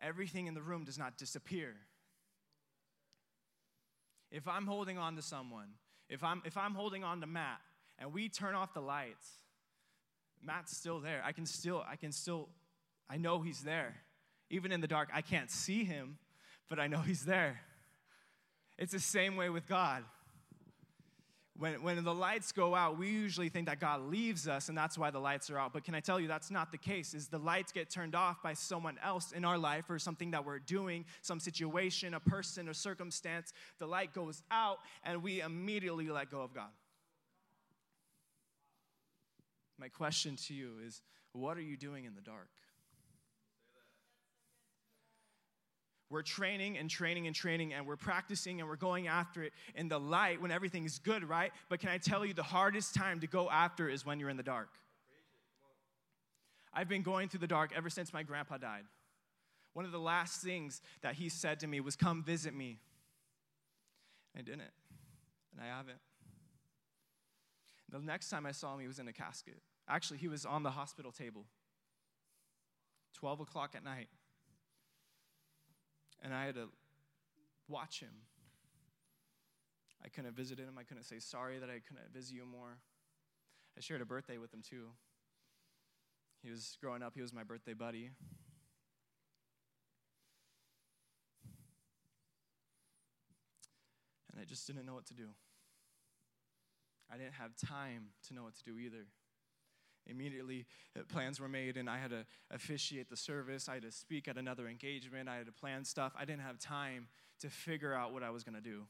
everything 0.01 0.47
in 0.47 0.53
the 0.53 0.61
room 0.61 0.83
does 0.83 0.97
not 0.97 1.17
disappear. 1.17 1.73
If 4.31 4.47
I'm 4.47 4.65
holding 4.65 4.97
on 4.97 5.15
to 5.15 5.21
someone, 5.21 5.67
if 6.09 6.23
I'm, 6.23 6.41
if 6.45 6.57
I'm 6.57 6.73
holding 6.73 7.03
on 7.03 7.21
to 7.21 7.27
Matt 7.27 7.61
and 7.97 8.11
we 8.11 8.27
turn 8.27 8.55
off 8.55 8.73
the 8.73 8.81
lights, 8.81 9.29
Matt's 10.43 10.75
still 10.75 10.99
there. 10.99 11.21
I 11.23 11.31
can 11.31 11.45
still, 11.45 11.83
I 11.89 11.95
can 11.95 12.11
still, 12.11 12.49
I 13.09 13.17
know 13.17 13.41
he's 13.41 13.61
there. 13.61 13.95
Even 14.49 14.71
in 14.71 14.81
the 14.81 14.87
dark, 14.87 15.09
I 15.13 15.21
can't 15.21 15.49
see 15.49 15.85
him, 15.85 16.17
but 16.69 16.79
I 16.79 16.87
know 16.87 16.99
he's 16.99 17.25
there. 17.25 17.61
It's 18.77 18.91
the 18.91 18.99
same 18.99 19.37
way 19.37 19.49
with 19.49 19.67
God. 19.67 20.03
When, 21.57 21.81
when 21.83 22.03
the 22.03 22.13
lights 22.13 22.51
go 22.51 22.75
out, 22.75 22.97
we 22.97 23.07
usually 23.07 23.47
think 23.47 23.67
that 23.67 23.79
God 23.79 24.01
leaves 24.01 24.45
us 24.45 24.67
and 24.67 24.77
that's 24.77 24.97
why 24.97 25.09
the 25.09 25.19
lights 25.19 25.49
are 25.49 25.57
out. 25.57 25.71
But 25.71 25.85
can 25.85 25.95
I 25.95 26.01
tell 26.01 26.19
you 26.19 26.27
that's 26.27 26.51
not 26.51 26.71
the 26.71 26.77
case? 26.77 27.13
Is 27.13 27.27
the 27.27 27.37
lights 27.37 27.71
get 27.71 27.89
turned 27.89 28.13
off 28.13 28.43
by 28.43 28.53
someone 28.53 28.97
else 29.01 29.31
in 29.31 29.45
our 29.45 29.57
life 29.57 29.89
or 29.89 29.97
something 29.97 30.31
that 30.31 30.45
we're 30.45 30.59
doing, 30.59 31.05
some 31.21 31.39
situation, 31.39 32.13
a 32.13 32.19
person, 32.19 32.67
a 32.67 32.73
circumstance. 32.73 33.53
The 33.79 33.87
light 33.87 34.13
goes 34.13 34.43
out 34.51 34.79
and 35.03 35.23
we 35.23 35.39
immediately 35.39 36.09
let 36.09 36.29
go 36.29 36.41
of 36.41 36.53
God. 36.53 36.71
My 39.79 39.87
question 39.87 40.35
to 40.47 40.53
you 40.53 40.73
is 40.85 41.01
what 41.31 41.57
are 41.57 41.61
you 41.61 41.77
doing 41.77 42.03
in 42.03 42.15
the 42.15 42.21
dark? 42.21 42.49
We're 46.09 46.21
training 46.21 46.77
and 46.77 46.89
training 46.89 47.25
and 47.25 47.35
training 47.35 47.73
and 47.73 47.87
we're 47.87 47.95
practicing 47.95 48.59
and 48.59 48.69
we're 48.69 48.75
going 48.75 49.07
after 49.07 49.43
it 49.43 49.53
in 49.73 49.87
the 49.87 49.99
light 49.99 50.39
when 50.39 50.51
everything's 50.51 50.99
good, 50.99 51.27
right? 51.27 51.51
But 51.67 51.79
can 51.79 51.89
I 51.89 51.97
tell 51.97 52.25
you 52.25 52.33
the 52.33 52.43
hardest 52.43 52.93
time 52.93 53.21
to 53.21 53.27
go 53.27 53.49
after 53.49 53.89
is 53.89 54.05
when 54.05 54.19
you're 54.19 54.29
in 54.29 54.37
the 54.37 54.43
dark? 54.43 54.69
I've 56.71 56.89
been 56.89 57.01
going 57.01 57.29
through 57.29 57.39
the 57.39 57.47
dark 57.47 57.71
ever 57.75 57.89
since 57.89 58.13
my 58.13 58.21
grandpa 58.21 58.57
died. 58.57 58.83
One 59.73 59.85
of 59.85 59.91
the 59.91 59.99
last 59.99 60.41
things 60.41 60.81
that 61.01 61.15
he 61.15 61.29
said 61.29 61.59
to 61.61 61.67
me 61.67 61.79
was, 61.79 61.95
Come 61.95 62.21
visit 62.21 62.53
me. 62.53 62.79
I 64.37 64.41
didn't, 64.41 64.61
and 64.61 65.61
I 65.61 65.67
haven't. 65.67 65.99
The 67.89 67.99
next 67.99 68.29
time 68.29 68.45
I 68.45 68.51
saw 68.51 68.73
him, 68.73 68.81
he 68.81 68.87
was 68.87 68.99
in 68.99 69.07
a 69.07 69.13
casket. 69.13 69.57
Actually, 69.87 70.17
he 70.17 70.27
was 70.27 70.45
on 70.45 70.63
the 70.63 70.71
hospital 70.71 71.11
table, 71.11 71.45
12 73.13 73.41
o'clock 73.41 73.73
at 73.75 73.83
night 73.83 74.09
and 76.25 76.33
I 76.33 76.47
had 76.47 76.55
to 76.55 76.69
watch 77.69 77.99
him. 77.99 78.09
I 80.03 80.09
couldn't 80.09 80.35
visited 80.35 80.67
him. 80.67 80.77
I 80.77 80.83
couldn't 80.83 81.03
say 81.03 81.19
sorry 81.19 81.59
that 81.59 81.69
I 81.69 81.79
couldn't 81.87 82.11
visit 82.11 82.33
you 82.33 82.45
more. 82.45 82.79
I 83.77 83.81
shared 83.81 84.01
a 84.01 84.05
birthday 84.05 84.39
with 84.39 84.51
him 84.51 84.61
too. 84.67 84.87
He 86.41 86.49
was 86.49 86.77
growing 86.81 87.03
up, 87.03 87.13
he 87.15 87.21
was 87.21 87.31
my 87.31 87.43
birthday 87.43 87.73
buddy. 87.73 88.09
And 94.31 94.41
I 94.41 94.45
just 94.45 94.67
didn't 94.67 94.85
know 94.85 94.95
what 94.95 95.05
to 95.07 95.13
do. 95.13 95.27
I 97.11 97.17
didn't 97.17 97.35
have 97.35 97.55
time 97.55 98.07
to 98.27 98.33
know 98.33 98.43
what 98.43 98.55
to 98.55 98.63
do 98.63 98.79
either. 98.79 99.05
Immediately, 100.07 100.65
uh, 100.97 101.01
plans 101.11 101.39
were 101.39 101.47
made, 101.47 101.77
and 101.77 101.89
I 101.89 101.97
had 101.97 102.11
to 102.11 102.25
officiate 102.51 103.09
the 103.09 103.17
service. 103.17 103.67
I 103.67 103.75
had 103.75 103.83
to 103.83 103.91
speak 103.91 104.27
at 104.27 104.37
another 104.37 104.67
engagement. 104.67 105.27
I 105.27 105.37
had 105.37 105.47
to 105.47 105.51
plan 105.51 105.83
stuff. 105.83 106.13
I 106.17 106.25
didn't 106.25 106.41
have 106.41 106.59
time 106.59 107.07
to 107.39 107.49
figure 107.49 107.93
out 107.93 108.13
what 108.13 108.21
I 108.21 108.29
was 108.29 108.43
going 108.43 108.55
to 108.55 108.61
do. 108.61 108.83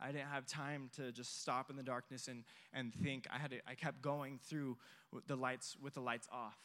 I 0.00 0.10
didn't 0.10 0.28
have 0.28 0.46
time 0.46 0.90
to 0.96 1.12
just 1.12 1.40
stop 1.40 1.70
in 1.70 1.76
the 1.76 1.82
darkness 1.82 2.26
and, 2.26 2.42
and 2.72 2.92
think. 2.92 3.26
I, 3.32 3.38
had 3.38 3.52
to, 3.52 3.58
I 3.68 3.74
kept 3.74 4.02
going 4.02 4.40
through 4.44 4.76
the 5.28 5.36
lights 5.36 5.76
with 5.80 5.94
the 5.94 6.00
lights 6.00 6.26
off. 6.32 6.58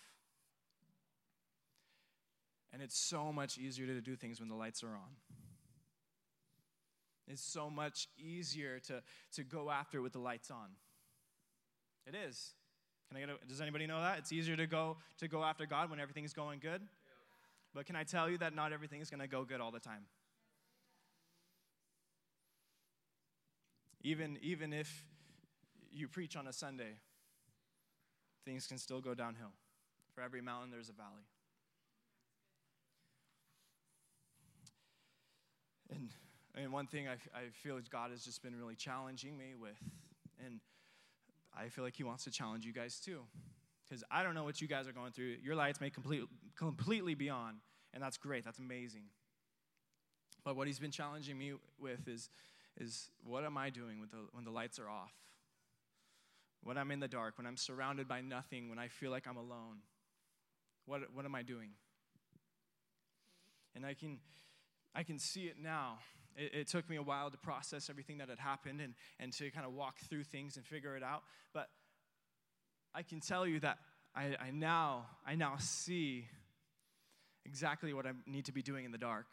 And 2.73 2.81
it's 2.81 2.97
so 2.97 3.31
much 3.31 3.57
easier 3.57 3.85
to 3.85 4.01
do 4.01 4.15
things 4.15 4.39
when 4.39 4.49
the 4.49 4.55
lights 4.55 4.83
are 4.83 4.89
on. 4.89 5.15
It's 7.27 7.41
so 7.41 7.69
much 7.69 8.07
easier 8.17 8.79
to, 8.87 9.03
to 9.33 9.43
go 9.43 9.69
after 9.69 10.01
with 10.01 10.13
the 10.13 10.19
lights 10.19 10.49
on. 10.49 10.69
It 12.05 12.15
is. 12.15 12.53
Can 13.09 13.17
I 13.17 13.19
get 13.21 13.29
a, 13.29 13.47
does 13.47 13.61
anybody 13.61 13.87
know 13.87 14.01
that? 14.01 14.19
It's 14.19 14.31
easier 14.33 14.57
to 14.57 14.67
go 14.67 14.97
to 15.19 15.27
go 15.27 15.43
after 15.43 15.65
God 15.65 15.89
when 15.89 15.99
everything's 15.99 16.33
going 16.33 16.59
good. 16.59 16.81
But 17.73 17.85
can 17.85 17.95
I 17.95 18.03
tell 18.03 18.29
you 18.29 18.37
that 18.39 18.55
not 18.55 18.73
everything 18.73 19.01
is 19.01 19.09
going 19.09 19.21
to 19.21 19.27
go 19.27 19.43
good 19.43 19.61
all 19.61 19.71
the 19.71 19.79
time? 19.79 20.05
Even 24.01 24.37
even 24.41 24.73
if 24.73 25.05
you 25.91 26.07
preach 26.07 26.35
on 26.35 26.47
a 26.47 26.53
Sunday, 26.53 26.99
things 28.45 28.67
can 28.67 28.77
still 28.77 29.01
go 29.01 29.13
downhill. 29.13 29.51
For 30.13 30.21
every 30.21 30.41
mountain 30.41 30.71
there's 30.71 30.89
a 30.89 30.93
valley. 30.93 31.23
And 35.89 36.09
and 36.55 36.73
one 36.73 36.87
thing 36.87 37.07
I, 37.07 37.13
I 37.13 37.49
feel 37.63 37.79
God 37.89 38.11
has 38.11 38.25
just 38.25 38.41
been 38.41 38.55
really 38.55 38.75
challenging 38.75 39.37
me 39.37 39.53
with 39.59 39.77
and 40.45 40.59
I 41.59 41.69
feel 41.69 41.83
like 41.83 41.95
He 41.95 42.03
wants 42.03 42.23
to 42.25 42.31
challenge 42.31 42.65
you 42.65 42.73
guys 42.73 42.99
too. 42.99 43.21
Because 43.87 44.03
I 44.11 44.23
don't 44.23 44.35
know 44.35 44.43
what 44.43 44.59
you 44.61 44.67
guys 44.67 44.87
are 44.87 44.91
going 44.91 45.11
through. 45.11 45.37
Your 45.41 45.55
lights 45.55 45.79
may 45.79 45.89
complete, 45.89 46.23
completely 46.57 47.15
be 47.15 47.29
on, 47.29 47.55
and 47.93 48.03
that's 48.03 48.17
great, 48.17 48.43
that's 48.43 48.59
amazing. 48.59 49.03
But 50.43 50.55
what 50.55 50.67
He's 50.67 50.79
been 50.79 50.91
challenging 50.91 51.37
me 51.37 51.53
with 51.79 52.07
is, 52.07 52.29
is 52.79 53.09
what 53.23 53.43
am 53.43 53.57
I 53.57 53.69
doing 53.69 54.01
the, 54.11 54.17
when 54.31 54.43
the 54.43 54.51
lights 54.51 54.79
are 54.79 54.89
off? 54.89 55.13
When 56.63 56.77
I'm 56.77 56.91
in 56.91 56.99
the 56.99 57.07
dark, 57.07 57.37
when 57.37 57.47
I'm 57.47 57.57
surrounded 57.57 58.07
by 58.07 58.21
nothing, 58.21 58.69
when 58.69 58.79
I 58.79 58.87
feel 58.87 59.11
like 59.11 59.27
I'm 59.27 59.37
alone? 59.37 59.79
What, 60.85 61.01
what 61.13 61.25
am 61.25 61.35
I 61.35 61.43
doing? 61.43 61.69
And 63.75 63.85
I 63.85 63.93
can, 63.93 64.19
I 64.95 65.03
can 65.03 65.19
see 65.19 65.45
it 65.45 65.55
now. 65.61 65.99
It, 66.37 66.53
it, 66.53 66.67
took 66.67 66.87
me 66.89 66.97
a 66.97 67.01
while 67.01 67.31
to 67.31 67.37
process 67.37 67.89
everything 67.89 68.19
that 68.19 68.29
had 68.29 68.39
happened 68.39 68.79
and, 68.79 68.93
and 69.19 69.33
to 69.33 69.49
kind 69.49 69.65
of 69.65 69.73
walk 69.73 69.97
through 70.07 70.23
things 70.23 70.55
and 70.55 70.65
figure 70.65 70.95
it 70.95 71.03
out. 71.03 71.23
But 71.53 71.67
I 72.93 73.01
can 73.01 73.19
tell 73.19 73.47
you 73.47 73.59
that 73.61 73.79
I, 74.15 74.35
I, 74.39 74.51
now, 74.51 75.07
I 75.25 75.35
now 75.35 75.55
see 75.59 76.25
exactly 77.45 77.93
what 77.93 78.05
I 78.05 78.11
need 78.25 78.45
to 78.45 78.51
be 78.51 78.61
doing 78.61 78.85
in 78.85 78.91
the 78.91 78.97
dark. 78.97 79.25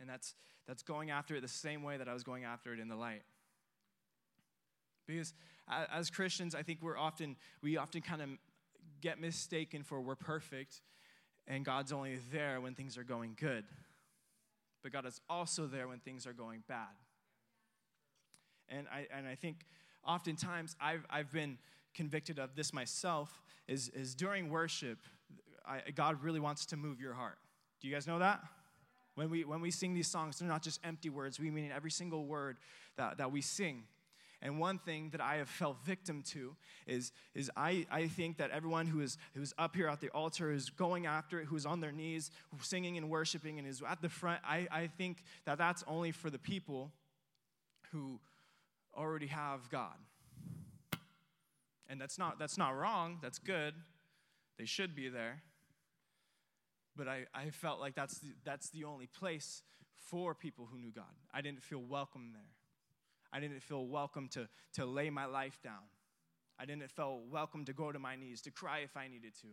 And 0.00 0.08
that's, 0.08 0.34
that's 0.66 0.82
going 0.82 1.10
after 1.10 1.36
it 1.36 1.42
the 1.42 1.48
same 1.48 1.82
way 1.82 1.96
that 1.96 2.08
I 2.08 2.12
was 2.12 2.24
going 2.24 2.44
after 2.44 2.72
it 2.72 2.80
in 2.80 2.88
the 2.88 2.96
light. 2.96 3.22
Because 5.06 5.32
as 5.68 6.10
Christians, 6.10 6.54
I 6.54 6.62
think 6.62 6.80
we're 6.82 6.98
often, 6.98 7.36
we 7.62 7.76
often 7.76 8.02
kind 8.02 8.20
of 8.20 8.28
get 9.00 9.20
mistaken 9.20 9.82
for 9.82 10.00
we're 10.00 10.16
perfect 10.16 10.80
and 11.46 11.64
God's 11.64 11.92
only 11.92 12.18
there 12.30 12.60
when 12.60 12.74
things 12.74 12.98
are 12.98 13.04
going 13.04 13.34
good. 13.38 13.64
But 14.82 14.92
God 14.92 15.06
is 15.06 15.20
also 15.28 15.66
there 15.66 15.88
when 15.88 15.98
things 15.98 16.26
are 16.26 16.32
going 16.32 16.62
bad. 16.68 16.86
And 18.68 18.86
I, 18.92 19.06
and 19.14 19.26
I 19.26 19.34
think 19.34 19.64
oftentimes 20.06 20.76
I've, 20.80 21.06
I've 21.10 21.32
been 21.32 21.58
convicted 21.94 22.38
of 22.38 22.54
this 22.54 22.72
myself 22.72 23.42
is, 23.66 23.88
is 23.90 24.14
during 24.14 24.50
worship, 24.50 24.98
I, 25.66 25.90
God 25.94 26.22
really 26.22 26.40
wants 26.40 26.66
to 26.66 26.76
move 26.76 27.00
your 27.00 27.14
heart. 27.14 27.38
Do 27.80 27.88
you 27.88 27.94
guys 27.94 28.06
know 28.06 28.18
that? 28.18 28.40
When 29.14 29.30
we, 29.30 29.44
when 29.44 29.60
we 29.60 29.70
sing 29.70 29.94
these 29.94 30.06
songs, 30.06 30.38
they're 30.38 30.48
not 30.48 30.62
just 30.62 30.80
empty 30.84 31.10
words, 31.10 31.40
we 31.40 31.50
mean 31.50 31.72
every 31.74 31.90
single 31.90 32.24
word 32.24 32.58
that, 32.96 33.18
that 33.18 33.32
we 33.32 33.40
sing. 33.40 33.82
And 34.40 34.60
one 34.60 34.78
thing 34.78 35.10
that 35.10 35.20
I 35.20 35.36
have 35.36 35.48
fell 35.48 35.76
victim 35.84 36.22
to 36.28 36.54
is, 36.86 37.12
is 37.34 37.50
I, 37.56 37.86
I 37.90 38.06
think 38.06 38.36
that 38.38 38.50
everyone 38.50 38.86
who 38.86 39.00
is, 39.00 39.18
who 39.34 39.42
is 39.42 39.52
up 39.58 39.74
here 39.74 39.88
at 39.88 40.00
the 40.00 40.10
altar, 40.10 40.52
is 40.52 40.70
going 40.70 41.06
after 41.06 41.40
it, 41.40 41.46
who's 41.46 41.66
on 41.66 41.80
their 41.80 41.90
knees, 41.90 42.30
singing 42.60 42.96
and 42.96 43.10
worshiping, 43.10 43.58
and 43.58 43.66
is 43.66 43.82
at 43.86 44.00
the 44.00 44.08
front, 44.08 44.40
I, 44.44 44.68
I 44.70 44.86
think 44.86 45.24
that 45.44 45.58
that's 45.58 45.82
only 45.88 46.12
for 46.12 46.30
the 46.30 46.38
people 46.38 46.92
who 47.90 48.20
already 48.96 49.26
have 49.26 49.68
God. 49.70 49.96
And 51.88 52.00
that's 52.00 52.18
not, 52.18 52.38
that's 52.38 52.58
not 52.58 52.76
wrong, 52.76 53.18
that's 53.20 53.38
good. 53.38 53.74
They 54.58 54.66
should 54.66 54.94
be 54.94 55.08
there. 55.08 55.42
But 56.96 57.08
I, 57.08 57.26
I 57.34 57.50
felt 57.50 57.80
like 57.80 57.94
that's 57.94 58.18
the, 58.18 58.28
that's 58.44 58.70
the 58.70 58.84
only 58.84 59.06
place 59.06 59.62
for 59.94 60.34
people 60.34 60.68
who 60.70 60.78
knew 60.78 60.90
God. 60.90 61.04
I 61.32 61.40
didn't 61.40 61.62
feel 61.62 61.80
welcome 61.80 62.30
there. 62.32 62.57
I 63.32 63.40
didn't 63.40 63.62
feel 63.62 63.86
welcome 63.86 64.28
to, 64.28 64.48
to 64.74 64.86
lay 64.86 65.10
my 65.10 65.26
life 65.26 65.58
down. 65.62 65.82
I 66.58 66.64
didn't 66.64 66.90
feel 66.90 67.20
welcome 67.30 67.64
to 67.66 67.72
go 67.72 67.92
to 67.92 67.98
my 67.98 68.16
knees, 68.16 68.40
to 68.42 68.50
cry 68.50 68.80
if 68.80 68.96
I 68.96 69.06
needed 69.08 69.34
to. 69.42 69.48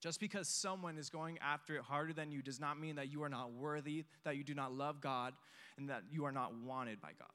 Just 0.00 0.20
because 0.20 0.48
someone 0.48 0.98
is 0.98 1.08
going 1.08 1.38
after 1.38 1.76
it 1.76 1.82
harder 1.82 2.12
than 2.12 2.30
you 2.30 2.42
does 2.42 2.60
not 2.60 2.78
mean 2.78 2.96
that 2.96 3.10
you 3.10 3.22
are 3.22 3.28
not 3.28 3.52
worthy, 3.52 4.04
that 4.24 4.36
you 4.36 4.44
do 4.44 4.54
not 4.54 4.72
love 4.72 5.00
God, 5.00 5.34
and 5.78 5.88
that 5.88 6.02
you 6.10 6.24
are 6.24 6.32
not 6.32 6.52
wanted 6.54 7.00
by 7.00 7.12
God. 7.18 7.28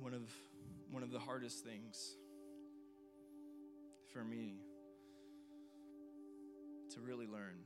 One 0.00 0.14
of, 0.14 0.30
one 0.90 1.02
of 1.02 1.10
the 1.10 1.18
hardest 1.18 1.64
things 1.64 2.16
for 4.12 4.24
me 4.24 4.56
to 6.94 7.00
really 7.00 7.26
learn 7.26 7.58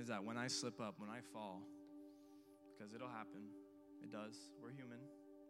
is 0.00 0.08
that 0.08 0.24
when 0.24 0.36
I 0.36 0.48
slip 0.48 0.80
up, 0.80 0.94
when 0.98 1.10
I 1.10 1.20
fall, 1.32 1.60
because 2.72 2.94
it'll 2.94 3.08
happen, 3.08 3.42
it 4.02 4.10
does. 4.10 4.34
We're 4.62 4.72
human. 4.72 4.98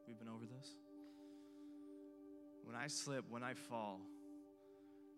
We've 0.06 0.18
been 0.18 0.28
over 0.28 0.44
this. 0.44 0.76
When 2.64 2.76
I 2.76 2.88
slip, 2.88 3.24
when 3.28 3.42
I 3.42 3.54
fall, 3.54 4.00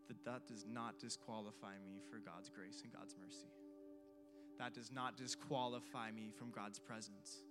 that 0.09 0.23
that 0.25 0.47
does 0.47 0.67
not 0.71 0.99
disqualify 0.99 1.75
me 1.85 2.01
for 2.11 2.19
God's 2.19 2.51
grace 2.51 2.83
and 2.83 2.93
God's 2.93 3.15
mercy. 3.19 3.49
That 4.59 4.75
does 4.75 4.93
not 4.93 5.17
disqualify 5.17 6.11
me 6.11 6.31
from 6.39 6.51
God's 6.51 6.79
presence. 6.79 7.45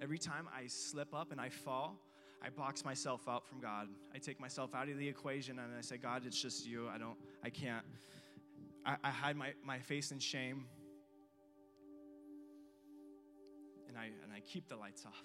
Every 0.00 0.18
time 0.18 0.48
I 0.54 0.66
slip 0.66 1.14
up 1.14 1.32
and 1.32 1.40
I 1.40 1.48
fall, 1.48 1.98
I 2.44 2.50
box 2.50 2.84
myself 2.84 3.28
out 3.28 3.46
from 3.46 3.60
God. 3.60 3.88
I 4.14 4.18
take 4.18 4.40
myself 4.40 4.74
out 4.74 4.88
of 4.88 4.98
the 4.98 5.08
equation 5.08 5.58
and 5.58 5.68
I 5.76 5.80
say, 5.80 5.96
God, 5.96 6.22
it's 6.26 6.40
just 6.40 6.66
you. 6.66 6.88
I 6.88 6.98
don't, 6.98 7.16
I 7.42 7.50
can't. 7.50 7.84
I, 8.84 8.96
I 9.04 9.10
hide 9.10 9.36
my, 9.36 9.52
my 9.64 9.78
face 9.78 10.10
in 10.10 10.18
shame. 10.18 10.66
And 13.88 13.96
I, 13.98 14.06
and 14.06 14.32
I 14.34 14.40
keep 14.40 14.68
the 14.68 14.76
lights 14.76 15.04
off 15.04 15.22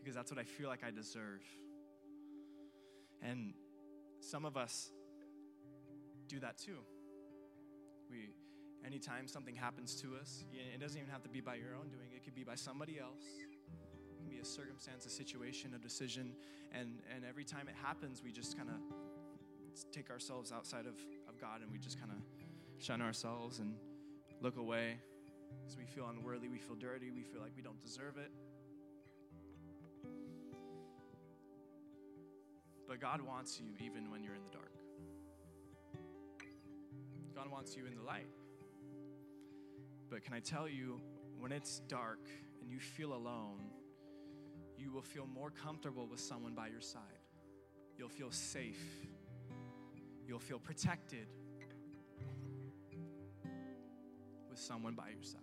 because 0.00 0.14
that's 0.14 0.30
what 0.30 0.40
I 0.40 0.44
feel 0.44 0.68
like 0.68 0.82
I 0.84 0.90
deserve. 0.90 1.42
And 3.22 3.52
some 4.20 4.44
of 4.44 4.56
us 4.56 4.90
do 6.28 6.40
that 6.40 6.58
too. 6.58 6.78
We, 8.10 8.30
anytime 8.86 9.28
something 9.28 9.54
happens 9.54 10.00
to 10.02 10.16
us, 10.16 10.44
it 10.52 10.80
doesn't 10.80 10.98
even 10.98 11.10
have 11.10 11.22
to 11.24 11.28
be 11.28 11.40
by 11.40 11.56
your 11.56 11.74
own 11.74 11.88
doing, 11.88 12.08
it 12.14 12.24
could 12.24 12.34
be 12.34 12.44
by 12.44 12.54
somebody 12.54 12.98
else. 12.98 13.24
It 13.38 14.16
can 14.16 14.28
be 14.30 14.38
a 14.38 14.44
circumstance, 14.44 15.04
a 15.04 15.10
situation, 15.10 15.74
a 15.74 15.78
decision. 15.78 16.32
And, 16.72 17.00
and 17.14 17.24
every 17.28 17.44
time 17.44 17.68
it 17.68 17.74
happens, 17.82 18.22
we 18.22 18.32
just 18.32 18.56
kind 18.56 18.70
of 18.70 18.76
take 19.92 20.10
ourselves 20.10 20.52
outside 20.52 20.86
of, 20.86 20.96
of 21.28 21.38
God 21.40 21.60
and 21.62 21.70
we 21.70 21.78
just 21.78 22.00
kind 22.00 22.10
of 22.10 22.18
shun 22.78 23.02
ourselves 23.02 23.58
and 23.58 23.74
look 24.40 24.56
away 24.56 24.98
because 25.60 25.76
we 25.76 25.84
feel 25.84 26.08
unworthy, 26.08 26.48
we 26.48 26.58
feel 26.58 26.76
dirty, 26.76 27.10
we 27.10 27.22
feel 27.22 27.40
like 27.40 27.52
we 27.56 27.62
don't 27.62 27.80
deserve 27.80 28.16
it. 28.16 28.30
But 32.86 33.00
God 33.00 33.20
wants 33.20 33.60
you 33.60 33.66
even 33.84 34.10
when 34.10 34.22
you're 34.22 34.34
in 34.34 34.44
the 34.44 34.50
dark. 34.50 34.72
God 37.34 37.50
wants 37.50 37.76
you 37.76 37.86
in 37.86 37.94
the 37.94 38.02
light. 38.02 38.30
But 40.10 40.24
can 40.24 40.32
I 40.32 40.40
tell 40.40 40.66
you, 40.68 41.00
when 41.38 41.52
it's 41.52 41.80
dark 41.80 42.26
and 42.62 42.70
you 42.70 42.80
feel 42.80 43.12
alone, 43.12 43.70
you 44.78 44.90
will 44.90 45.02
feel 45.02 45.26
more 45.26 45.50
comfortable 45.50 46.06
with 46.06 46.20
someone 46.20 46.54
by 46.54 46.68
your 46.68 46.80
side. 46.80 47.02
You'll 47.98 48.08
feel 48.08 48.30
safe. 48.30 48.80
You'll 50.26 50.38
feel 50.38 50.58
protected 50.58 51.26
with 54.58 54.66
someone 54.66 54.94
by 54.94 55.08
your 55.14 55.22
side. 55.22 55.40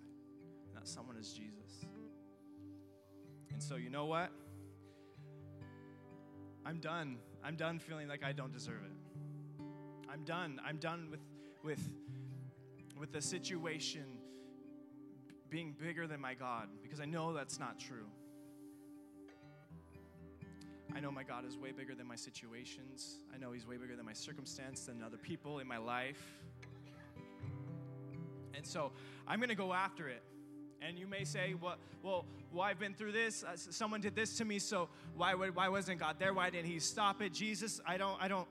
And 0.68 0.76
that 0.76 0.88
someone 0.88 1.16
is 1.16 1.32
Jesus. 1.32 1.86
And 3.52 3.64
so, 3.64 3.76
you 3.76 3.90
know 3.90 4.06
what? 4.06 4.30
I'm 6.66 6.80
done. 6.80 7.18
I'm 7.44 7.56
done 7.56 7.80
feeling 7.80 8.10
like 8.10 8.24
I 8.24 8.34
don't 8.34 8.52
deserve 8.52 8.82
it. 8.84 9.64
I'm 10.12 10.24
done. 10.26 10.60
I'm 10.66 10.78
done 10.78 11.08
with, 11.10 11.22
with, 11.64 11.90
with 13.00 13.14
the 13.14 13.22
situation 13.22 14.04
being 15.50 15.74
bigger 15.80 16.08
than 16.08 16.20
my 16.20 16.34
God 16.34 16.68
because 16.84 17.00
I 17.00 17.06
know 17.06 17.34
that's 17.34 17.60
not 17.60 17.80
true. 17.80 18.08
I 20.94 21.00
know 21.00 21.12
my 21.12 21.24
God 21.24 21.46
is 21.46 21.58
way 21.58 21.72
bigger 21.72 21.94
than 21.94 22.08
my 22.08 22.16
situations. 22.16 23.20
I 23.34 23.38
know 23.38 23.52
He's 23.52 23.68
way 23.68 23.78
bigger 23.78 23.96
than 23.96 24.06
my 24.06 24.14
circumstance, 24.14 24.86
than 24.86 25.04
other 25.04 25.18
people 25.18 25.60
in 25.60 25.68
my 25.68 25.78
life. 25.78 26.42
And 28.56 28.66
so 28.66 28.92
I'm 29.28 29.40
going 29.40 29.50
to 29.50 29.56
go 29.56 29.74
after 29.74 30.08
it. 30.08 30.22
And 30.82 30.98
you 31.00 31.08
may 31.08 31.24
say, 31.24 31.56
well, 31.60 31.76
well, 32.04 32.26
well 32.54 32.64
I've 32.64 32.80
been 32.80 32.94
through 32.94 33.14
this. 33.14 33.44
Uh, 33.44 33.56
someone 33.56 34.02
did 34.02 34.16
this 34.16 34.38
to 34.38 34.46
me, 34.46 34.60
so 34.60 34.88
why, 35.18 35.34
why 35.34 35.70
wasn't 35.70 36.00
God 36.00 36.18
there? 36.20 36.34
Why 36.34 36.50
didn't 36.50 36.70
He 36.70 36.80
stop 36.80 37.22
it? 37.22 37.34
Jesus, 37.34 37.82
I 37.88 37.98
don't, 37.98 38.22
I 38.22 38.28
don't, 38.28 38.48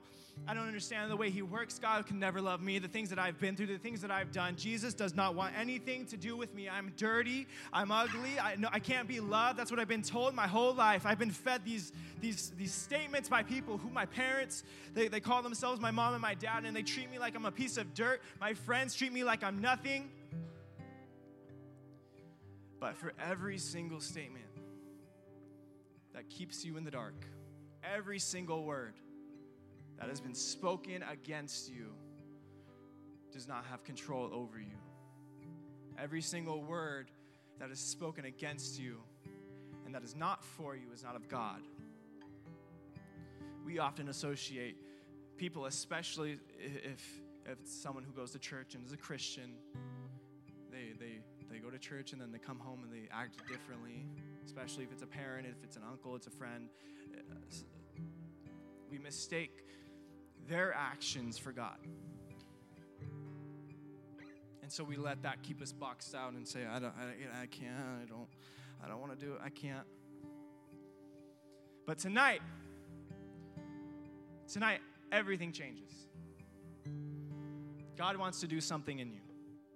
I 0.47 0.53
don't 0.53 0.67
understand 0.67 1.09
the 1.09 1.15
way 1.15 1.29
He 1.29 1.41
works. 1.41 1.79
God 1.79 2.05
can 2.05 2.19
never 2.19 2.41
love 2.41 2.61
me. 2.61 2.77
The 2.77 2.87
things 2.87 3.09
that 3.09 3.19
I've 3.19 3.39
been 3.39 3.55
through, 3.55 3.67
the 3.67 3.77
things 3.77 4.01
that 4.01 4.11
I've 4.11 4.31
done. 4.31 4.55
Jesus 4.57 4.93
does 4.93 5.15
not 5.15 5.33
want 5.33 5.53
anything 5.57 6.05
to 6.07 6.17
do 6.17 6.35
with 6.35 6.53
me. 6.53 6.67
I'm 6.69 6.91
dirty. 6.97 7.47
I'm 7.71 7.91
ugly. 7.91 8.39
I, 8.39 8.55
no, 8.55 8.67
I 8.71 8.79
can't 8.79 9.07
be 9.07 9.19
loved. 9.19 9.57
That's 9.57 9.71
what 9.71 9.79
I've 9.79 9.87
been 9.87 10.01
told 10.01 10.35
my 10.35 10.47
whole 10.47 10.73
life. 10.73 11.05
I've 11.05 11.19
been 11.19 11.31
fed 11.31 11.61
these, 11.63 11.93
these, 12.21 12.51
these 12.57 12.73
statements 12.73 13.29
by 13.29 13.43
people 13.43 13.77
who 13.77 13.89
my 13.89 14.05
parents, 14.05 14.63
they, 14.93 15.07
they 15.07 15.19
call 15.19 15.41
themselves 15.41 15.79
my 15.79 15.91
mom 15.91 16.13
and 16.13 16.21
my 16.21 16.33
dad, 16.33 16.65
and 16.65 16.75
they 16.75 16.83
treat 16.83 17.09
me 17.09 17.17
like 17.17 17.35
I'm 17.35 17.45
a 17.45 17.51
piece 17.51 17.77
of 17.77 17.93
dirt. 17.93 18.21
My 18.41 18.53
friends 18.53 18.93
treat 18.93 19.13
me 19.13 19.23
like 19.23 19.43
I'm 19.43 19.61
nothing. 19.61 20.09
But 22.79 22.97
for 22.97 23.13
every 23.19 23.57
single 23.57 23.99
statement 23.99 24.45
that 26.13 26.29
keeps 26.29 26.63
you 26.65 26.77
in 26.77 26.83
the 26.83 26.91
dark, 26.91 27.25
every 27.83 28.19
single 28.19 28.63
word, 28.63 28.95
that 29.99 30.09
has 30.09 30.19
been 30.19 30.35
spoken 30.35 31.03
against 31.03 31.69
you 31.69 31.93
does 33.31 33.47
not 33.47 33.65
have 33.65 33.83
control 33.83 34.29
over 34.33 34.59
you. 34.59 34.77
Every 35.97 36.21
single 36.21 36.61
word 36.61 37.09
that 37.59 37.69
is 37.69 37.79
spoken 37.79 38.25
against 38.25 38.79
you 38.79 38.99
and 39.85 39.95
that 39.95 40.03
is 40.03 40.15
not 40.15 40.43
for 40.43 40.75
you 40.75 40.87
is 40.93 41.03
not 41.03 41.15
of 41.15 41.29
God. 41.29 41.61
We 43.65 43.79
often 43.79 44.09
associate 44.09 44.77
people, 45.37 45.65
especially 45.65 46.39
if, 46.59 46.85
if 46.85 47.21
it's 47.45 47.73
someone 47.73 48.03
who 48.03 48.11
goes 48.11 48.31
to 48.31 48.39
church 48.39 48.75
and 48.75 48.85
is 48.85 48.91
a 48.91 48.97
Christian, 48.97 49.53
to 51.75 51.87
church 51.87 52.13
and 52.13 52.21
then 52.21 52.31
they 52.31 52.39
come 52.39 52.59
home 52.59 52.81
and 52.83 52.91
they 52.91 53.09
act 53.11 53.37
differently, 53.47 54.05
especially 54.45 54.83
if 54.83 54.91
it's 54.91 55.03
a 55.03 55.07
parent, 55.07 55.45
if 55.45 55.63
it's 55.63 55.75
an 55.75 55.83
uncle, 55.89 56.15
it's 56.15 56.27
a 56.27 56.31
friend. 56.31 56.69
Uh, 57.13 57.35
we 58.89 58.97
mistake 58.97 59.65
their 60.47 60.73
actions 60.73 61.37
for 61.37 61.51
God. 61.51 61.77
And 64.61 64.71
so 64.71 64.83
we 64.83 64.95
let 64.95 65.21
that 65.23 65.43
keep 65.43 65.61
us 65.61 65.71
boxed 65.71 66.15
out 66.15 66.33
and 66.33 66.47
say, 66.47 66.61
I, 66.65 66.79
don't, 66.79 66.93
I, 66.97 67.43
I 67.43 67.45
can't, 67.47 67.75
I 68.03 68.05
don't, 68.07 68.27
I 68.83 68.87
don't 68.87 68.99
want 68.99 69.17
to 69.17 69.25
do 69.25 69.33
it, 69.33 69.39
I 69.43 69.49
can't. 69.49 69.85
But 71.85 71.99
tonight, 71.99 72.41
tonight, 74.51 74.79
everything 75.11 75.51
changes. 75.51 75.91
God 77.97 78.17
wants 78.17 78.39
to 78.41 78.47
do 78.47 78.59
something 78.59 78.99
in 78.99 79.11
you. 79.11 79.24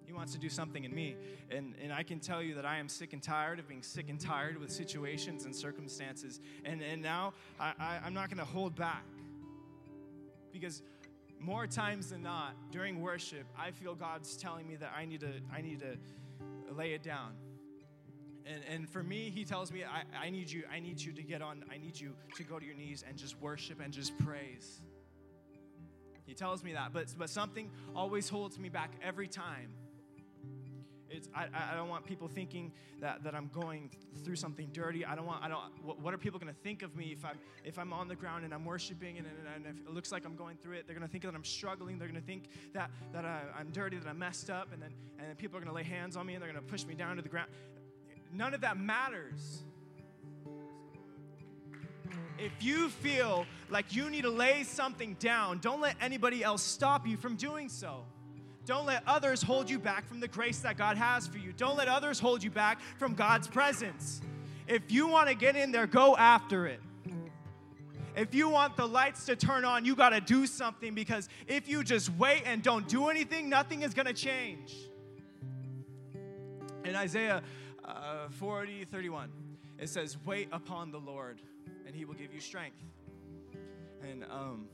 He 0.10 0.14
wants 0.14 0.34
to 0.34 0.40
do 0.40 0.50
something 0.50 0.86
in 0.86 0.96
me. 0.96 1.16
And, 1.52 1.76
and 1.84 1.94
I 1.94 2.02
can 2.02 2.20
tell 2.20 2.42
you 2.42 2.56
that 2.56 2.66
I 2.66 2.80
am 2.80 2.90
sick 2.90 3.14
and 3.14 3.22
tired 3.22 3.60
of 3.60 3.68
being 3.68 3.84
sick 3.84 4.10
and 4.10 4.20
tired 4.20 4.58
with 4.58 4.72
situations 4.72 5.46
and 5.46 5.56
circumstances. 5.56 6.40
And, 6.66 6.82
and 6.82 7.00
now 7.00 7.36
I, 7.60 7.74
I, 7.80 8.00
I'm 8.04 8.16
not 8.16 8.28
going 8.28 8.40
to 8.40 8.52
hold 8.52 8.76
back. 8.76 9.04
Because 10.52 10.82
more 11.40 11.68
times 11.68 12.10
than 12.10 12.24
not, 12.24 12.56
during 12.72 13.04
worship, 13.04 13.46
I 13.56 13.70
feel 13.70 13.94
God's 13.94 14.36
telling 14.36 14.68
me 14.68 14.78
that 14.78 14.92
I 14.98 15.06
need 15.06 15.20
to, 15.20 15.32
I 15.56 15.62
need 15.62 15.80
to 15.82 15.96
lay 16.74 16.94
it 16.94 17.04
down. 17.04 17.34
And, 18.48 18.64
and 18.68 18.90
for 18.90 19.04
me, 19.04 19.30
he 19.30 19.46
tells 19.46 19.72
me, 19.72 19.84
I, 19.84 20.26
I 20.26 20.32
need 20.32 20.50
you, 20.50 20.64
I 20.74 20.80
need 20.80 21.00
you 21.00 21.14
to 21.14 21.22
get 21.22 21.44
on, 21.44 21.64
I 21.72 21.78
need 21.78 22.00
you 22.00 22.16
to 22.36 22.42
go 22.42 22.58
to 22.58 22.66
your 22.66 22.74
knees 22.74 23.04
and 23.08 23.16
just 23.16 23.40
worship 23.40 23.80
and 23.80 23.94
just 23.94 24.18
praise. 24.18 24.80
He 26.26 26.34
tells 26.34 26.64
me 26.64 26.74
that, 26.74 26.94
but, 26.94 27.14
but 27.16 27.30
something 27.30 27.70
always 27.96 28.28
holds 28.28 28.58
me 28.58 28.70
back 28.70 28.94
every 29.04 29.28
time. 29.28 29.70
It's, 31.12 31.28
I, 31.36 31.48
I 31.72 31.76
don't 31.76 31.90
want 31.90 32.06
people 32.06 32.28
thinking 32.28 32.72
that, 33.02 33.24
that 33.24 33.34
I'm 33.34 33.50
going 33.54 33.90
through 34.24 34.36
something 34.36 34.70
dirty. 34.74 35.06
I 35.06 35.16
don't 35.16 35.26
want, 35.26 35.44
I 35.44 35.48
don't, 35.48 35.62
what, 35.84 36.00
what 36.02 36.14
are 36.14 36.18
people 36.18 36.40
going 36.40 36.54
to 36.54 36.60
think 36.62 36.84
of 36.84 36.96
me 36.96 37.12
if 37.18 37.26
I'm, 37.26 37.38
if 37.64 37.80
I'm 37.80 37.94
on 37.94 38.08
the 38.08 38.16
ground 38.16 38.46
and 38.46 38.54
I'm 38.54 38.66
worshiping 38.66 39.18
and, 39.18 39.28
and, 39.28 39.66
and 39.66 39.80
it 39.88 39.94
looks 39.94 40.12
like 40.12 40.26
I'm 40.26 40.36
going 40.36 40.58
through 40.58 40.76
it? 40.76 40.88
They're 40.88 40.96
going 40.96 41.08
to 41.08 41.12
think 41.12 41.24
that 41.24 41.34
I'm 41.34 41.44
struggling. 41.44 41.98
They're 41.98 42.08
going 42.08 42.22
to 42.22 42.28
think 42.28 42.50
that, 42.74 42.92
that 43.14 43.26
I, 43.26 43.42
I'm 43.58 43.70
dirty, 43.72 43.98
that 43.98 44.08
I'm 44.08 44.20
messed 44.20 44.50
up, 44.50 44.72
and 44.72 44.82
then, 44.82 44.92
and 45.18 45.28
then 45.28 45.36
people 45.36 45.58
are 45.58 45.62
going 45.62 45.72
to 45.72 45.76
lay 45.76 45.84
hands 45.84 46.16
on 46.16 46.26
me 46.26 46.36
and 46.36 46.44
they're 46.44 46.52
going 46.52 46.64
to 46.64 46.72
push 46.72 46.86
me 46.86 46.94
down 46.94 47.16
to 47.16 47.22
the 47.22 47.30
ground. 47.30 47.50
None 48.34 48.54
of 48.54 48.62
that 48.62 48.80
matters. 48.80 49.64
If 52.38 52.64
you 52.64 52.90
feel 52.90 53.46
like 53.70 53.94
you 53.94 54.10
need 54.10 54.22
to 54.22 54.30
lay 54.30 54.64
something 54.64 55.16
down, 55.20 55.60
don't 55.60 55.82
let 55.82 55.96
anybody 56.00 56.44
else 56.44 56.64
stop 56.64 57.06
you 57.06 57.18
from 57.18 57.36
doing 57.36 57.68
so. 57.68 58.06
Don't 58.70 58.86
let 58.86 59.02
others 59.08 59.42
hold 59.42 59.68
you 59.68 59.80
back 59.80 60.08
from 60.08 60.20
the 60.20 60.28
grace 60.28 60.60
that 60.60 60.78
God 60.78 60.96
has 60.96 61.26
for 61.26 61.40
you. 61.40 61.54
Don't 61.54 61.76
let 61.76 61.88
others 61.88 62.20
hold 62.20 62.44
you 62.44 62.52
back 62.52 62.80
from 63.00 63.16
God's 63.16 63.48
presence. 63.48 64.22
If 64.68 64.92
you 64.92 65.08
want 65.08 65.28
to 65.28 65.34
get 65.34 65.56
in 65.56 65.72
there, 65.72 65.88
go 65.88 66.16
after 66.16 66.68
it. 66.68 66.80
If 68.16 68.36
you 68.36 68.48
want 68.48 68.78
the 68.78 68.88
lights 68.88 69.26
to 69.26 69.36
turn 69.36 69.66
on, 69.66 69.86
you 69.86 69.96
got 69.96 70.10
to 70.10 70.22
do 70.22 70.46
something 70.46 70.94
because 70.94 71.30
if 71.48 71.68
you 71.68 71.84
just 71.84 72.12
wait 72.12 72.44
and 72.46 72.62
don't 72.62 72.88
do 72.88 73.08
anything, 73.08 73.50
nothing 73.50 73.82
is 73.82 73.96
going 73.96 74.06
to 74.06 74.14
change. 74.14 74.76
In 76.86 76.96
Isaiah 76.96 77.42
uh, 77.84 78.30
40, 78.30 78.86
31, 78.86 79.32
it 79.80 79.90
says, 79.90 80.16
Wait 80.26 80.48
upon 80.52 80.92
the 80.92 81.00
Lord, 81.00 81.42
and 81.88 81.96
he 81.96 82.06
will 82.06 82.14
give 82.14 82.32
you 82.32 82.40
strength. 82.40 82.78
And 84.08 84.26
um, 84.26 84.68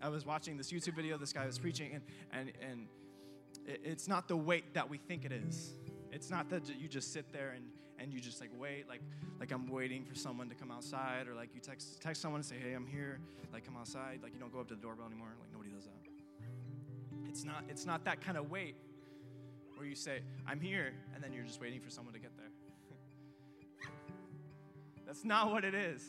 I 0.00 0.08
was 0.08 0.24
watching 0.24 0.56
this 0.56 0.72
YouTube 0.72 0.96
video, 0.96 1.18
this 1.18 1.34
guy 1.34 1.44
was 1.44 1.58
preaching, 1.58 1.90
and, 1.92 2.02
and, 2.32 2.52
and 2.66 2.86
it's 3.66 4.08
not 4.08 4.28
the 4.28 4.36
wait 4.36 4.74
that 4.74 4.88
we 4.88 4.98
think 4.98 5.24
it 5.24 5.32
is. 5.32 5.72
It's 6.10 6.30
not 6.30 6.48
that 6.50 6.68
you 6.78 6.88
just 6.88 7.12
sit 7.12 7.32
there 7.32 7.50
and, 7.56 7.64
and 7.98 8.12
you 8.12 8.20
just 8.20 8.40
like 8.40 8.50
wait, 8.58 8.88
like 8.88 9.00
like 9.40 9.52
I'm 9.52 9.66
waiting 9.66 10.04
for 10.04 10.14
someone 10.14 10.48
to 10.48 10.54
come 10.54 10.70
outside, 10.70 11.28
or 11.28 11.34
like 11.34 11.54
you 11.54 11.60
text 11.60 12.00
text 12.00 12.20
someone 12.20 12.40
and 12.40 12.46
say, 12.46 12.56
"Hey, 12.62 12.74
I'm 12.74 12.86
here." 12.86 13.20
Like 13.52 13.66
come 13.66 13.76
outside. 13.76 14.20
Like 14.22 14.32
you 14.32 14.40
don't 14.40 14.52
go 14.52 14.60
up 14.60 14.68
to 14.68 14.74
the 14.74 14.80
doorbell 14.80 15.06
anymore. 15.06 15.28
Like 15.40 15.52
nobody 15.52 15.70
does 15.70 15.84
that. 15.84 17.28
It's 17.28 17.44
not 17.44 17.64
it's 17.68 17.86
not 17.86 18.04
that 18.04 18.20
kind 18.20 18.36
of 18.36 18.50
wait 18.50 18.76
where 19.76 19.86
you 19.86 19.94
say, 19.94 20.20
"I'm 20.46 20.60
here," 20.60 20.92
and 21.14 21.22
then 21.22 21.32
you're 21.32 21.44
just 21.44 21.60
waiting 21.60 21.80
for 21.80 21.90
someone 21.90 22.14
to 22.14 22.20
get 22.20 22.32
there. 22.36 23.90
That's 25.06 25.24
not 25.24 25.50
what 25.50 25.64
it 25.64 25.74
is. 25.74 26.04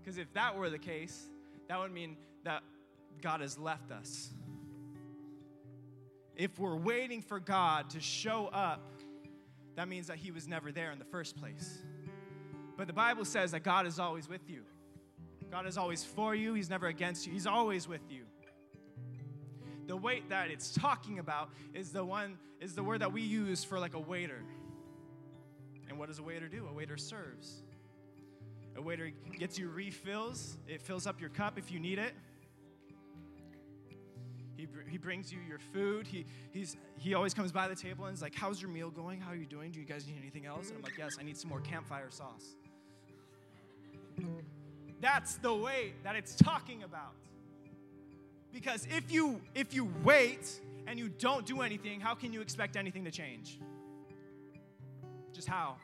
Because 0.00 0.18
if 0.18 0.32
that 0.34 0.56
were 0.56 0.70
the 0.70 0.78
case, 0.78 1.26
that 1.68 1.78
would 1.78 1.92
mean 1.92 2.16
that 2.44 2.62
God 3.20 3.40
has 3.40 3.58
left 3.58 3.90
us 3.90 4.30
if 6.38 6.56
we're 6.58 6.76
waiting 6.76 7.20
for 7.20 7.40
God 7.40 7.90
to 7.90 8.00
show 8.00 8.46
up, 8.46 8.80
that 9.74 9.88
means 9.88 10.06
that 10.06 10.16
He 10.16 10.30
was 10.30 10.48
never 10.48 10.72
there 10.72 10.92
in 10.92 10.98
the 10.98 11.04
first 11.04 11.36
place. 11.36 11.78
But 12.76 12.86
the 12.86 12.92
Bible 12.92 13.24
says 13.24 13.50
that 13.50 13.64
God 13.64 13.86
is 13.86 13.98
always 13.98 14.28
with 14.28 14.48
you. 14.48 14.62
God 15.50 15.66
is 15.66 15.76
always 15.76 16.04
for 16.04 16.34
you, 16.34 16.54
He's 16.54 16.70
never 16.70 16.86
against 16.86 17.26
you, 17.26 17.32
He's 17.32 17.46
always 17.46 17.88
with 17.88 18.08
you. 18.08 18.22
The 19.88 19.96
wait 19.96 20.28
that 20.28 20.50
it's 20.50 20.72
talking 20.72 21.18
about 21.18 21.50
is 21.74 21.90
the 21.90 22.04
one 22.04 22.38
is 22.60 22.74
the 22.74 22.82
word 22.82 23.00
that 23.00 23.12
we 23.12 23.22
use 23.22 23.64
for 23.64 23.80
like 23.80 23.94
a 23.94 24.00
waiter. 24.00 24.42
And 25.88 25.98
what 25.98 26.08
does 26.08 26.18
a 26.18 26.22
waiter 26.22 26.46
do? 26.46 26.68
A 26.70 26.72
waiter 26.72 26.96
serves. 26.96 27.62
A 28.76 28.82
waiter 28.82 29.10
gets 29.38 29.58
you 29.58 29.68
refills, 29.70 30.58
it 30.68 30.82
fills 30.82 31.06
up 31.06 31.20
your 31.20 31.30
cup 31.30 31.58
if 31.58 31.72
you 31.72 31.80
need 31.80 31.98
it. 31.98 32.12
He, 34.58 34.66
he 34.90 34.98
brings 34.98 35.32
you 35.32 35.38
your 35.48 35.60
food. 35.60 36.08
He, 36.08 36.26
he's, 36.50 36.76
he 36.96 37.14
always 37.14 37.32
comes 37.32 37.52
by 37.52 37.68
the 37.68 37.76
table 37.76 38.06
and 38.06 38.14
is 38.14 38.20
like, 38.20 38.34
How's 38.34 38.60
your 38.60 38.72
meal 38.72 38.90
going? 38.90 39.20
How 39.20 39.30
are 39.30 39.36
you 39.36 39.46
doing? 39.46 39.70
Do 39.70 39.78
you 39.78 39.86
guys 39.86 40.04
need 40.04 40.16
anything 40.20 40.46
else? 40.46 40.68
And 40.68 40.78
I'm 40.78 40.82
like, 40.82 40.98
Yes, 40.98 41.16
I 41.18 41.22
need 41.22 41.36
some 41.36 41.48
more 41.48 41.60
campfire 41.60 42.10
sauce. 42.10 42.56
That's 45.00 45.36
the 45.36 45.54
way 45.54 45.92
that 46.02 46.16
it's 46.16 46.34
talking 46.34 46.82
about. 46.82 47.12
Because 48.52 48.88
if 48.90 49.12
you 49.12 49.40
if 49.54 49.72
you 49.72 49.88
wait 50.02 50.60
and 50.88 50.98
you 50.98 51.08
don't 51.08 51.46
do 51.46 51.60
anything, 51.60 52.00
how 52.00 52.16
can 52.16 52.32
you 52.32 52.40
expect 52.40 52.76
anything 52.76 53.04
to 53.04 53.12
change? 53.12 53.60
Just 55.32 55.46
how? 55.46 55.76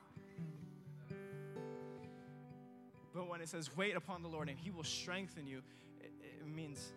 But 3.14 3.28
when 3.28 3.40
it 3.40 3.48
says 3.48 3.70
wait 3.76 3.94
upon 3.94 4.24
the 4.24 4.28
Lord 4.28 4.48
and 4.48 4.58
he 4.58 4.72
will 4.72 4.82
strengthen 4.82 5.46
you, 5.46 5.62
it, 6.00 6.10
it 6.40 6.48
means 6.48 6.92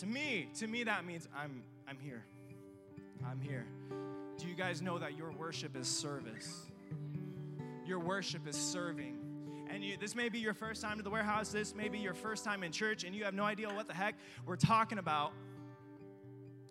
to 0.00 0.06
me, 0.06 0.48
to 0.54 0.66
me 0.66 0.82
that 0.84 1.04
means 1.04 1.28
I'm 1.36 1.62
I'm 1.86 1.98
here. 1.98 2.24
I'm 3.28 3.40
here. 3.40 3.66
Do 4.38 4.48
you 4.48 4.54
guys 4.54 4.80
know 4.80 4.98
that 4.98 5.16
your 5.16 5.30
worship 5.32 5.76
is 5.76 5.86
service? 5.86 6.66
Your 7.84 7.98
worship 7.98 8.48
is 8.48 8.56
serving. 8.56 9.18
And 9.68 9.84
you, 9.84 9.98
this 9.98 10.16
may 10.16 10.30
be 10.30 10.38
your 10.38 10.54
first 10.54 10.80
time 10.80 10.96
to 10.96 11.02
the 11.02 11.10
warehouse, 11.10 11.50
this 11.50 11.74
may 11.74 11.88
be 11.88 11.98
your 11.98 12.14
first 12.14 12.44
time 12.44 12.62
in 12.62 12.72
church, 12.72 13.04
and 13.04 13.14
you 13.14 13.24
have 13.24 13.34
no 13.34 13.44
idea 13.44 13.68
what 13.68 13.88
the 13.88 13.94
heck 13.94 14.14
we're 14.46 14.56
talking 14.56 14.98
about. 14.98 15.32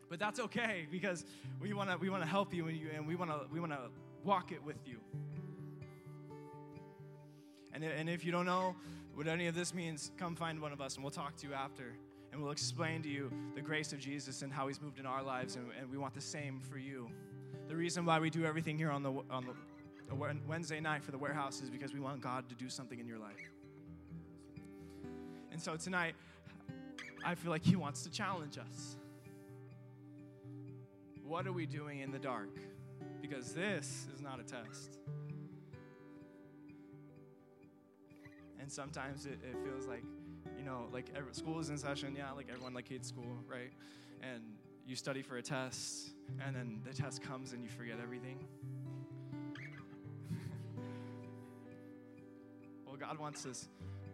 But 0.10 0.18
that's 0.18 0.40
okay 0.40 0.88
because 0.92 1.24
we 1.62 1.72
want 1.74 1.92
to 1.92 1.98
we 1.98 2.10
want 2.10 2.24
to 2.24 2.30
help 2.30 2.52
you 2.52 2.68
and, 2.68 2.76
you, 2.76 2.88
and 2.96 3.08
we 3.08 3.16
want 3.16 3.30
to 3.30 3.42
we 3.54 3.60
want 3.60 3.74
to 3.74 3.80
walk 4.24 4.52
it 4.52 4.64
with 4.64 4.78
you. 4.88 4.98
And, 7.74 7.84
and 7.84 8.10
if 8.10 8.26
you 8.26 8.32
don't 8.32 8.48
know 8.48 8.76
what 9.14 9.28
any 9.28 9.46
of 9.46 9.54
this 9.54 9.74
means, 9.76 10.12
come 10.18 10.36
find 10.36 10.60
one 10.60 10.72
of 10.72 10.82
us 10.82 10.96
and 10.96 11.04
we'll 11.04 11.12
talk 11.12 11.36
to 11.38 11.48
you 11.48 11.54
after 11.54 11.94
and 12.32 12.42
we'll 12.42 12.52
explain 12.52 13.02
to 13.04 13.10
you 13.10 13.32
the 13.56 13.62
grace 13.62 13.94
of 13.94 14.00
Jesus 14.00 14.42
and 14.42 14.52
how 14.52 14.68
he's 14.68 14.82
moved 14.82 15.00
in 15.00 15.06
our 15.06 15.24
lives, 15.24 15.56
and, 15.56 15.68
and 15.80 15.90
we 15.90 15.98
want 15.98 16.14
the 16.14 16.22
same 16.22 16.60
for 16.60 16.78
you. 16.78 17.10
The 17.68 17.76
reason 17.76 18.06
why 18.06 18.20
we 18.20 18.30
do 18.30 18.46
everything 18.46 18.78
here 18.78 18.92
on 18.92 19.04
the, 19.04 19.12
on 19.30 19.46
the 19.46 20.16
Wednesday 20.48 20.80
night 20.80 21.04
for 21.04 21.12
the 21.12 21.18
warehouse 21.18 21.62
is 21.62 21.70
because 21.70 21.94
we 21.94 22.00
want 22.00 22.22
God 22.22 22.50
to 22.50 22.56
do 22.56 22.70
something 22.70 23.00
in 23.00 23.08
your 23.08 23.20
life. 23.20 23.52
And 25.52 25.62
so 25.62 25.76
tonight, 25.76 26.16
I 27.24 27.36
feel 27.36 27.52
like 27.52 27.64
he 27.64 27.76
wants 27.76 28.04
to 28.04 28.10
challenge 28.10 28.58
us. 28.58 28.96
What 31.24 31.46
are 31.46 31.52
we 31.52 31.66
doing 31.66 32.00
in 32.00 32.12
the 32.12 32.20
dark? 32.20 32.58
Because 33.22 33.54
this 33.54 34.08
is 34.16 34.22
not 34.22 34.40
a 34.40 34.44
test. 34.44 34.98
And 38.60 38.72
sometimes 38.72 39.26
it, 39.26 39.40
it 39.44 39.58
feels 39.64 39.86
like 39.86 40.04
you 40.60 40.66
know, 40.66 40.88
like 40.92 41.06
every, 41.16 41.34
school 41.34 41.60
is 41.60 41.70
in 41.70 41.78
session, 41.78 42.14
yeah, 42.18 42.32
like 42.32 42.48
everyone 42.50 42.74
like 42.74 42.90
hates 42.90 43.08
school, 43.08 43.38
right? 43.48 43.72
And 44.22 44.44
you 44.86 44.98
study 44.98 45.22
for 45.22 45.38
a 45.38 45.42
test, 45.42 46.10
and 46.46 46.54
then 46.56 46.82
the 46.86 46.94
test 46.94 47.24
comes 47.24 47.54
and 47.54 47.64
you 47.64 47.70
forget 47.70 47.96
everything. 48.04 48.46
well, 52.86 52.98
God 52.98 53.18
wants 53.18 53.46
us 53.46 53.70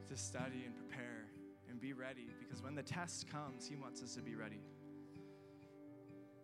to 0.09 0.15
study 0.15 0.63
and 0.65 0.75
prepare 0.77 1.25
and 1.67 1.81
be 1.81 1.93
ready 1.93 2.27
because 2.39 2.61
when 2.61 2.75
the 2.75 2.83
test 2.83 3.27
comes, 3.27 3.67
He 3.67 3.75
wants 3.75 4.03
us 4.03 4.13
to 4.15 4.21
be 4.21 4.35
ready. 4.35 4.61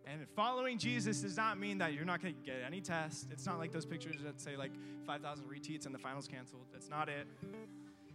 And 0.08 0.28
following 0.36 0.80
Jesus 0.80 1.22
does 1.22 1.38
not 1.38 1.60
mean 1.60 1.78
that 1.78 1.94
you're 1.94 2.06
not 2.06 2.24
going 2.24 2.34
to 2.34 2.42
get 2.42 2.56
any 2.66 2.82
test. 2.82 3.28
It's 3.32 3.46
not 3.46 3.60
like 3.60 3.72
those 3.72 3.86
pictures 3.86 4.16
that 4.24 4.42
say 4.42 4.58
like 4.58 4.72
5,000 5.06 5.46
retweets 5.46 5.86
and 5.86 5.94
the 5.94 6.00
finals 6.00 6.28
canceled. 6.28 6.66
That's 6.74 6.90
not 6.90 7.08
it. 7.08 7.28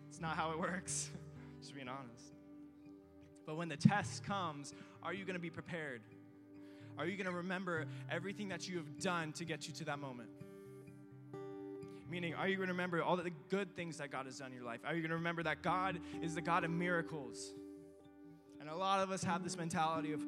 It's 0.08 0.20
not 0.20 0.36
how 0.36 0.50
it 0.50 0.58
works. 0.58 1.10
Just 1.66 1.74
being 1.74 1.88
honest. 1.88 2.32
But 3.44 3.56
when 3.56 3.68
the 3.68 3.76
test 3.76 4.22
comes, 4.22 4.72
are 5.02 5.12
you 5.12 5.24
going 5.24 5.34
to 5.34 5.40
be 5.40 5.50
prepared? 5.50 6.00
Are 6.96 7.06
you 7.06 7.16
going 7.16 7.28
to 7.28 7.38
remember 7.38 7.86
everything 8.08 8.46
that 8.50 8.68
you 8.68 8.76
have 8.76 9.00
done 9.00 9.32
to 9.32 9.44
get 9.44 9.66
you 9.66 9.74
to 9.74 9.84
that 9.86 9.98
moment? 9.98 10.28
Meaning, 12.08 12.36
are 12.36 12.46
you 12.46 12.54
going 12.54 12.68
to 12.68 12.72
remember 12.72 13.02
all 13.02 13.16
the 13.16 13.32
good 13.48 13.74
things 13.74 13.98
that 13.98 14.12
God 14.12 14.26
has 14.26 14.38
done 14.38 14.52
in 14.52 14.58
your 14.58 14.64
life? 14.64 14.78
Are 14.86 14.94
you 14.94 15.00
going 15.00 15.10
to 15.10 15.16
remember 15.16 15.42
that 15.42 15.62
God 15.62 15.98
is 16.22 16.36
the 16.36 16.40
God 16.40 16.62
of 16.62 16.70
miracles? 16.70 17.52
And 18.60 18.70
a 18.70 18.76
lot 18.76 19.00
of 19.00 19.10
us 19.10 19.24
have 19.24 19.42
this 19.42 19.56
mentality 19.56 20.12
of 20.12 20.22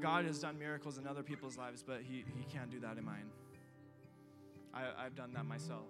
God 0.00 0.24
has 0.24 0.38
done 0.38 0.58
miracles 0.58 0.96
in 0.96 1.06
other 1.06 1.22
people's 1.22 1.58
lives, 1.58 1.84
but 1.86 2.00
He, 2.02 2.24
he 2.38 2.44
can't 2.50 2.70
do 2.70 2.80
that 2.80 2.96
in 2.96 3.04
mine. 3.04 3.28
I, 4.72 4.84
I've 4.96 5.14
done 5.14 5.34
that 5.34 5.44
myself, 5.44 5.88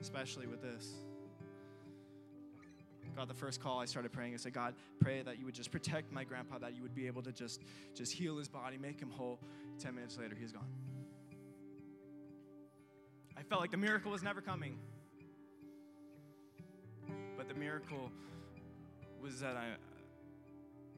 especially 0.00 0.46
with 0.46 0.62
this. 0.62 0.90
God, 3.18 3.26
the 3.26 3.34
first 3.34 3.60
call 3.60 3.80
I 3.80 3.84
started 3.84 4.12
praying, 4.12 4.34
I 4.34 4.36
said, 4.36 4.52
God, 4.52 4.74
pray 5.00 5.22
that 5.22 5.40
you 5.40 5.44
would 5.44 5.54
just 5.54 5.72
protect 5.72 6.12
my 6.12 6.22
grandpa, 6.22 6.58
that 6.58 6.76
you 6.76 6.82
would 6.82 6.94
be 6.94 7.08
able 7.08 7.20
to 7.22 7.32
just, 7.32 7.60
just 7.92 8.12
heal 8.12 8.38
his 8.38 8.46
body, 8.46 8.78
make 8.78 9.00
him 9.00 9.10
whole. 9.10 9.40
Ten 9.76 9.96
minutes 9.96 10.16
later, 10.16 10.36
he's 10.38 10.52
gone. 10.52 10.68
I 13.36 13.42
felt 13.42 13.60
like 13.60 13.72
the 13.72 13.76
miracle 13.76 14.12
was 14.12 14.22
never 14.22 14.40
coming. 14.40 14.78
But 17.36 17.48
the 17.48 17.54
miracle 17.54 18.12
was 19.20 19.40
that 19.40 19.56
I, 19.56 19.74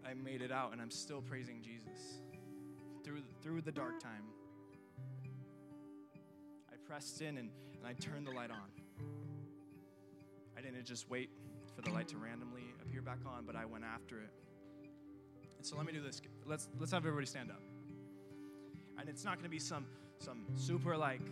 I 0.06 0.12
made 0.12 0.42
it 0.42 0.52
out 0.52 0.72
and 0.72 0.82
I'm 0.82 0.90
still 0.90 1.22
praising 1.22 1.62
Jesus 1.62 2.20
through, 3.02 3.22
through 3.42 3.62
the 3.62 3.72
dark 3.72 3.98
time. 3.98 4.24
I 6.70 6.76
pressed 6.86 7.22
in 7.22 7.38
and, 7.38 7.48
and 7.78 7.86
I 7.86 7.94
turned 7.94 8.26
the 8.26 8.32
light 8.32 8.50
on. 8.50 9.06
I 10.54 10.60
didn't 10.60 10.84
just 10.84 11.08
wait 11.08 11.30
for 11.80 11.88
the 11.88 11.94
light 11.94 12.08
to 12.08 12.18
randomly 12.18 12.74
appear 12.82 13.00
back 13.00 13.18
on, 13.26 13.44
but 13.46 13.56
I 13.56 13.64
went 13.64 13.84
after 13.84 14.18
it. 14.18 14.30
And 15.56 15.66
so 15.66 15.76
let 15.76 15.86
me 15.86 15.92
do 15.92 16.02
this. 16.02 16.20
Let's, 16.46 16.68
let's 16.78 16.92
have 16.92 17.06
everybody 17.06 17.26
stand 17.26 17.50
up. 17.50 17.62
And 18.98 19.08
it's 19.08 19.24
not 19.24 19.34
going 19.34 19.44
to 19.44 19.50
be 19.50 19.58
some, 19.58 19.86
some 20.18 20.44
super 20.56 20.96
like 20.96 21.22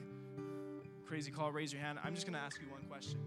crazy 1.04 1.30
call, 1.30 1.52
raise 1.52 1.72
your 1.72 1.82
hand. 1.82 1.98
I'm 2.02 2.14
just 2.14 2.26
going 2.26 2.38
to 2.38 2.40
ask 2.44 2.60
you 2.60 2.68
one 2.70 2.82
question. 2.82 3.18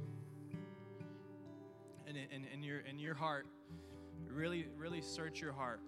And 2.07 2.17
in, 2.17 2.45
in, 2.53 2.63
your, 2.63 2.79
in 2.79 2.97
your 2.97 3.13
heart, 3.13 3.45
really, 4.27 4.67
really 4.77 5.01
search 5.01 5.41
your 5.41 5.53
heart. 5.53 5.79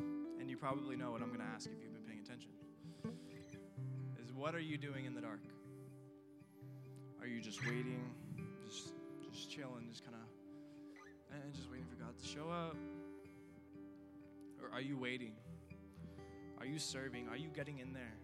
And 0.00 0.48
you 0.48 0.56
probably 0.56 0.96
know 0.96 1.10
what 1.10 1.20
I'm 1.20 1.28
going 1.28 1.40
to 1.40 1.46
ask 1.54 1.66
if 1.66 1.82
you've 1.82 1.92
been 1.92 2.02
paying 2.02 2.20
attention. 2.20 2.50
Is 4.22 4.32
what 4.32 4.54
are 4.54 4.60
you 4.60 4.78
doing 4.78 5.04
in 5.04 5.14
the 5.14 5.20
dark? 5.20 5.40
Are 7.20 7.26
you 7.26 7.40
just 7.40 7.64
waiting, 7.66 8.14
just 9.58 9.68
chilling, 9.68 9.88
just 9.88 10.04
kind 10.04 10.16
of, 10.16 11.42
and 11.42 11.54
just 11.54 11.70
waiting 11.70 11.86
for 11.86 11.96
God 11.96 12.16
to 12.18 12.26
show 12.26 12.50
up? 12.50 12.76
Or 14.62 14.70
are 14.72 14.80
you 14.80 14.96
waiting? 14.96 15.32
Are 16.58 16.66
you 16.66 16.78
serving? 16.78 17.28
Are 17.28 17.36
you 17.36 17.48
getting 17.54 17.78
in 17.78 17.92
there? 17.92 18.14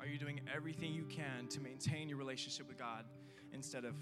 Are 0.00 0.06
you 0.06 0.18
doing 0.18 0.40
everything 0.54 0.92
you 0.92 1.04
can 1.04 1.48
to 1.48 1.60
maintain 1.60 2.08
your 2.08 2.18
relationship 2.18 2.68
with 2.68 2.78
God 2.78 3.04
instead 3.52 3.84
of 3.84 3.94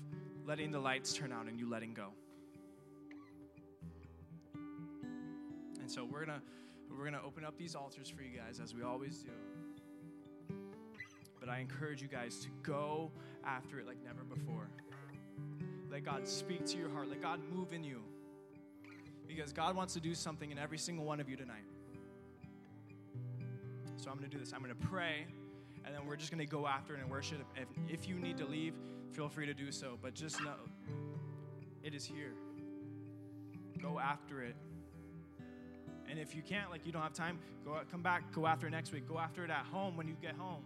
letting 0.45 0.71
the 0.71 0.79
lights 0.79 1.13
turn 1.13 1.33
out 1.33 1.47
and 1.47 1.59
you 1.59 1.69
letting 1.69 1.95
go? 1.95 2.09
And 5.81 5.91
so 5.91 6.05
we're 6.05 6.25
gonna 6.25 6.43
we're 6.91 7.05
gonna 7.05 7.23
open 7.25 7.45
up 7.45 7.57
these 7.57 7.75
altars 7.75 8.09
for 8.09 8.23
you 8.23 8.37
guys 8.37 8.61
as 8.63 8.75
we 8.75 8.83
always 8.83 9.19
do. 9.19 9.31
But 11.41 11.49
I 11.49 11.59
encourage 11.59 12.03
you 12.03 12.09
guys 12.09 12.39
to 12.41 12.49
go 12.63 13.11
after 13.45 13.81
it 13.81 13.87
like 13.87 14.03
never 14.05 14.23
before. 14.23 14.69
Let 15.93 16.05
God 16.05 16.27
speak 16.27 16.65
to 16.69 16.79
your 16.79 16.89
heart. 16.89 17.11
Let 17.11 17.21
God 17.21 17.41
move 17.55 17.75
in 17.75 17.85
you. 17.85 18.01
Because 19.29 19.53
God 19.53 19.77
wants 19.77 19.93
to 19.93 20.01
do 20.01 20.15
something 20.15 20.51
in 20.51 20.59
every 20.59 20.79
single 20.79 21.05
one 21.05 21.21
of 21.21 21.29
you 21.29 21.37
tonight. 21.37 21.65
So 23.97 24.11
I'm 24.11 24.17
going 24.17 24.29
to 24.29 24.35
do 24.35 24.43
this. 24.43 24.55
I'm 24.55 24.63
going 24.63 24.75
to 24.75 24.87
pray, 24.87 25.27
and 25.85 25.95
then 25.95 26.07
we're 26.07 26.17
just 26.17 26.31
going 26.31 26.45
to 26.45 26.51
go 26.51 26.67
after 26.67 26.95
it 26.95 27.01
and 27.03 27.11
worship. 27.11 27.39
If, 27.57 27.69
if 27.89 28.09
you 28.09 28.15
need 28.15 28.39
to 28.39 28.47
leave, 28.47 28.73
feel 29.13 29.29
free 29.29 29.45
to 29.45 29.53
do 29.53 29.71
so. 29.71 29.99
But 30.01 30.15
just 30.15 30.43
know 30.43 30.55
it 31.83 31.95
is 31.95 32.07
here. 32.07 32.33
Go 33.81 34.01
after 34.01 34.43
it. 34.43 34.57
And 36.09 36.19
if 36.19 36.35
you 36.35 36.41
can't, 36.43 36.71
like 36.71 36.87
you 36.87 36.93
don't 36.93 37.03
have 37.03 37.13
time, 37.13 37.39
go 37.67 37.79
come 37.91 38.03
back, 38.03 38.33
go 38.33 38.47
after 38.47 38.67
it 38.67 38.71
next 38.71 38.93
week. 38.93 39.07
Go 39.07 39.19
after 39.19 39.45
it 39.45 39.51
at 39.51 39.67
home 39.67 39.99
when 39.99 40.09
you 40.09 40.17
get 40.23 40.37
home. 40.37 40.63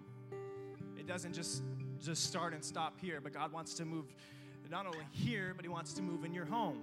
It 0.97 1.07
doesn't 1.07 1.33
just 1.33 1.63
just 1.99 2.25
start 2.25 2.53
and 2.53 2.65
stop 2.65 3.01
here, 3.01 3.21
but 3.21 3.33
God 3.33 3.53
wants 3.53 3.75
to 3.75 3.85
move 3.85 4.07
not 4.71 4.87
only 4.87 5.07
here, 5.13 5.53
but 5.55 5.65
He 5.65 5.69
wants 5.69 5.93
to 5.95 6.03
move 6.03 6.25
in 6.25 6.33
your 6.33 6.45
home. 6.45 6.83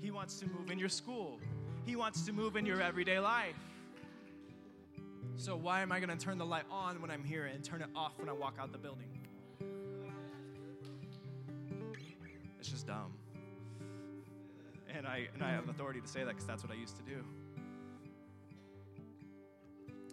He 0.00 0.10
wants 0.10 0.38
to 0.40 0.46
move 0.46 0.70
in 0.70 0.78
your 0.78 0.88
school. 0.88 1.38
He 1.84 1.96
wants 1.96 2.22
to 2.22 2.32
move 2.32 2.56
in 2.56 2.64
your 2.64 2.80
everyday 2.80 3.18
life. 3.18 3.56
So 5.36 5.56
why 5.56 5.80
am 5.80 5.92
I 5.92 6.00
going 6.00 6.16
to 6.16 6.22
turn 6.22 6.38
the 6.38 6.46
light 6.46 6.64
on 6.70 7.00
when 7.00 7.10
I'm 7.10 7.24
here 7.24 7.46
and 7.46 7.64
turn 7.64 7.82
it 7.82 7.88
off 7.94 8.12
when 8.18 8.28
I 8.28 8.32
walk 8.32 8.56
out 8.60 8.72
the 8.72 8.78
building? 8.78 9.08
It's 12.58 12.68
just 12.68 12.86
dumb. 12.86 13.12
And 14.94 15.06
I, 15.06 15.28
and 15.32 15.42
I 15.42 15.50
have 15.50 15.68
authority 15.68 16.00
to 16.00 16.08
say 16.08 16.20
that 16.20 16.28
because 16.28 16.44
that's 16.44 16.62
what 16.62 16.72
I 16.72 16.76
used 16.76 16.96
to 16.96 17.02
do. 17.02 17.24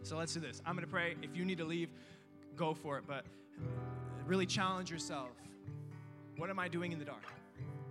So 0.03 0.17
let's 0.17 0.33
do 0.33 0.39
this. 0.39 0.61
I'm 0.65 0.75
going 0.75 0.85
to 0.85 0.91
pray. 0.91 1.15
If 1.21 1.35
you 1.35 1.43
need 1.43 1.57
to 1.57 1.65
leave, 1.65 1.89
go 2.55 2.73
for 2.73 2.97
it. 2.97 3.03
But 3.05 3.25
really 4.25 4.45
challenge 4.45 4.89
yourself. 4.89 5.31
What 6.37 6.51
am 6.51 6.59
I 6.59 6.67
doing 6.67 6.91
in 6.91 6.99
the 6.99 7.05
dark? 7.05 7.23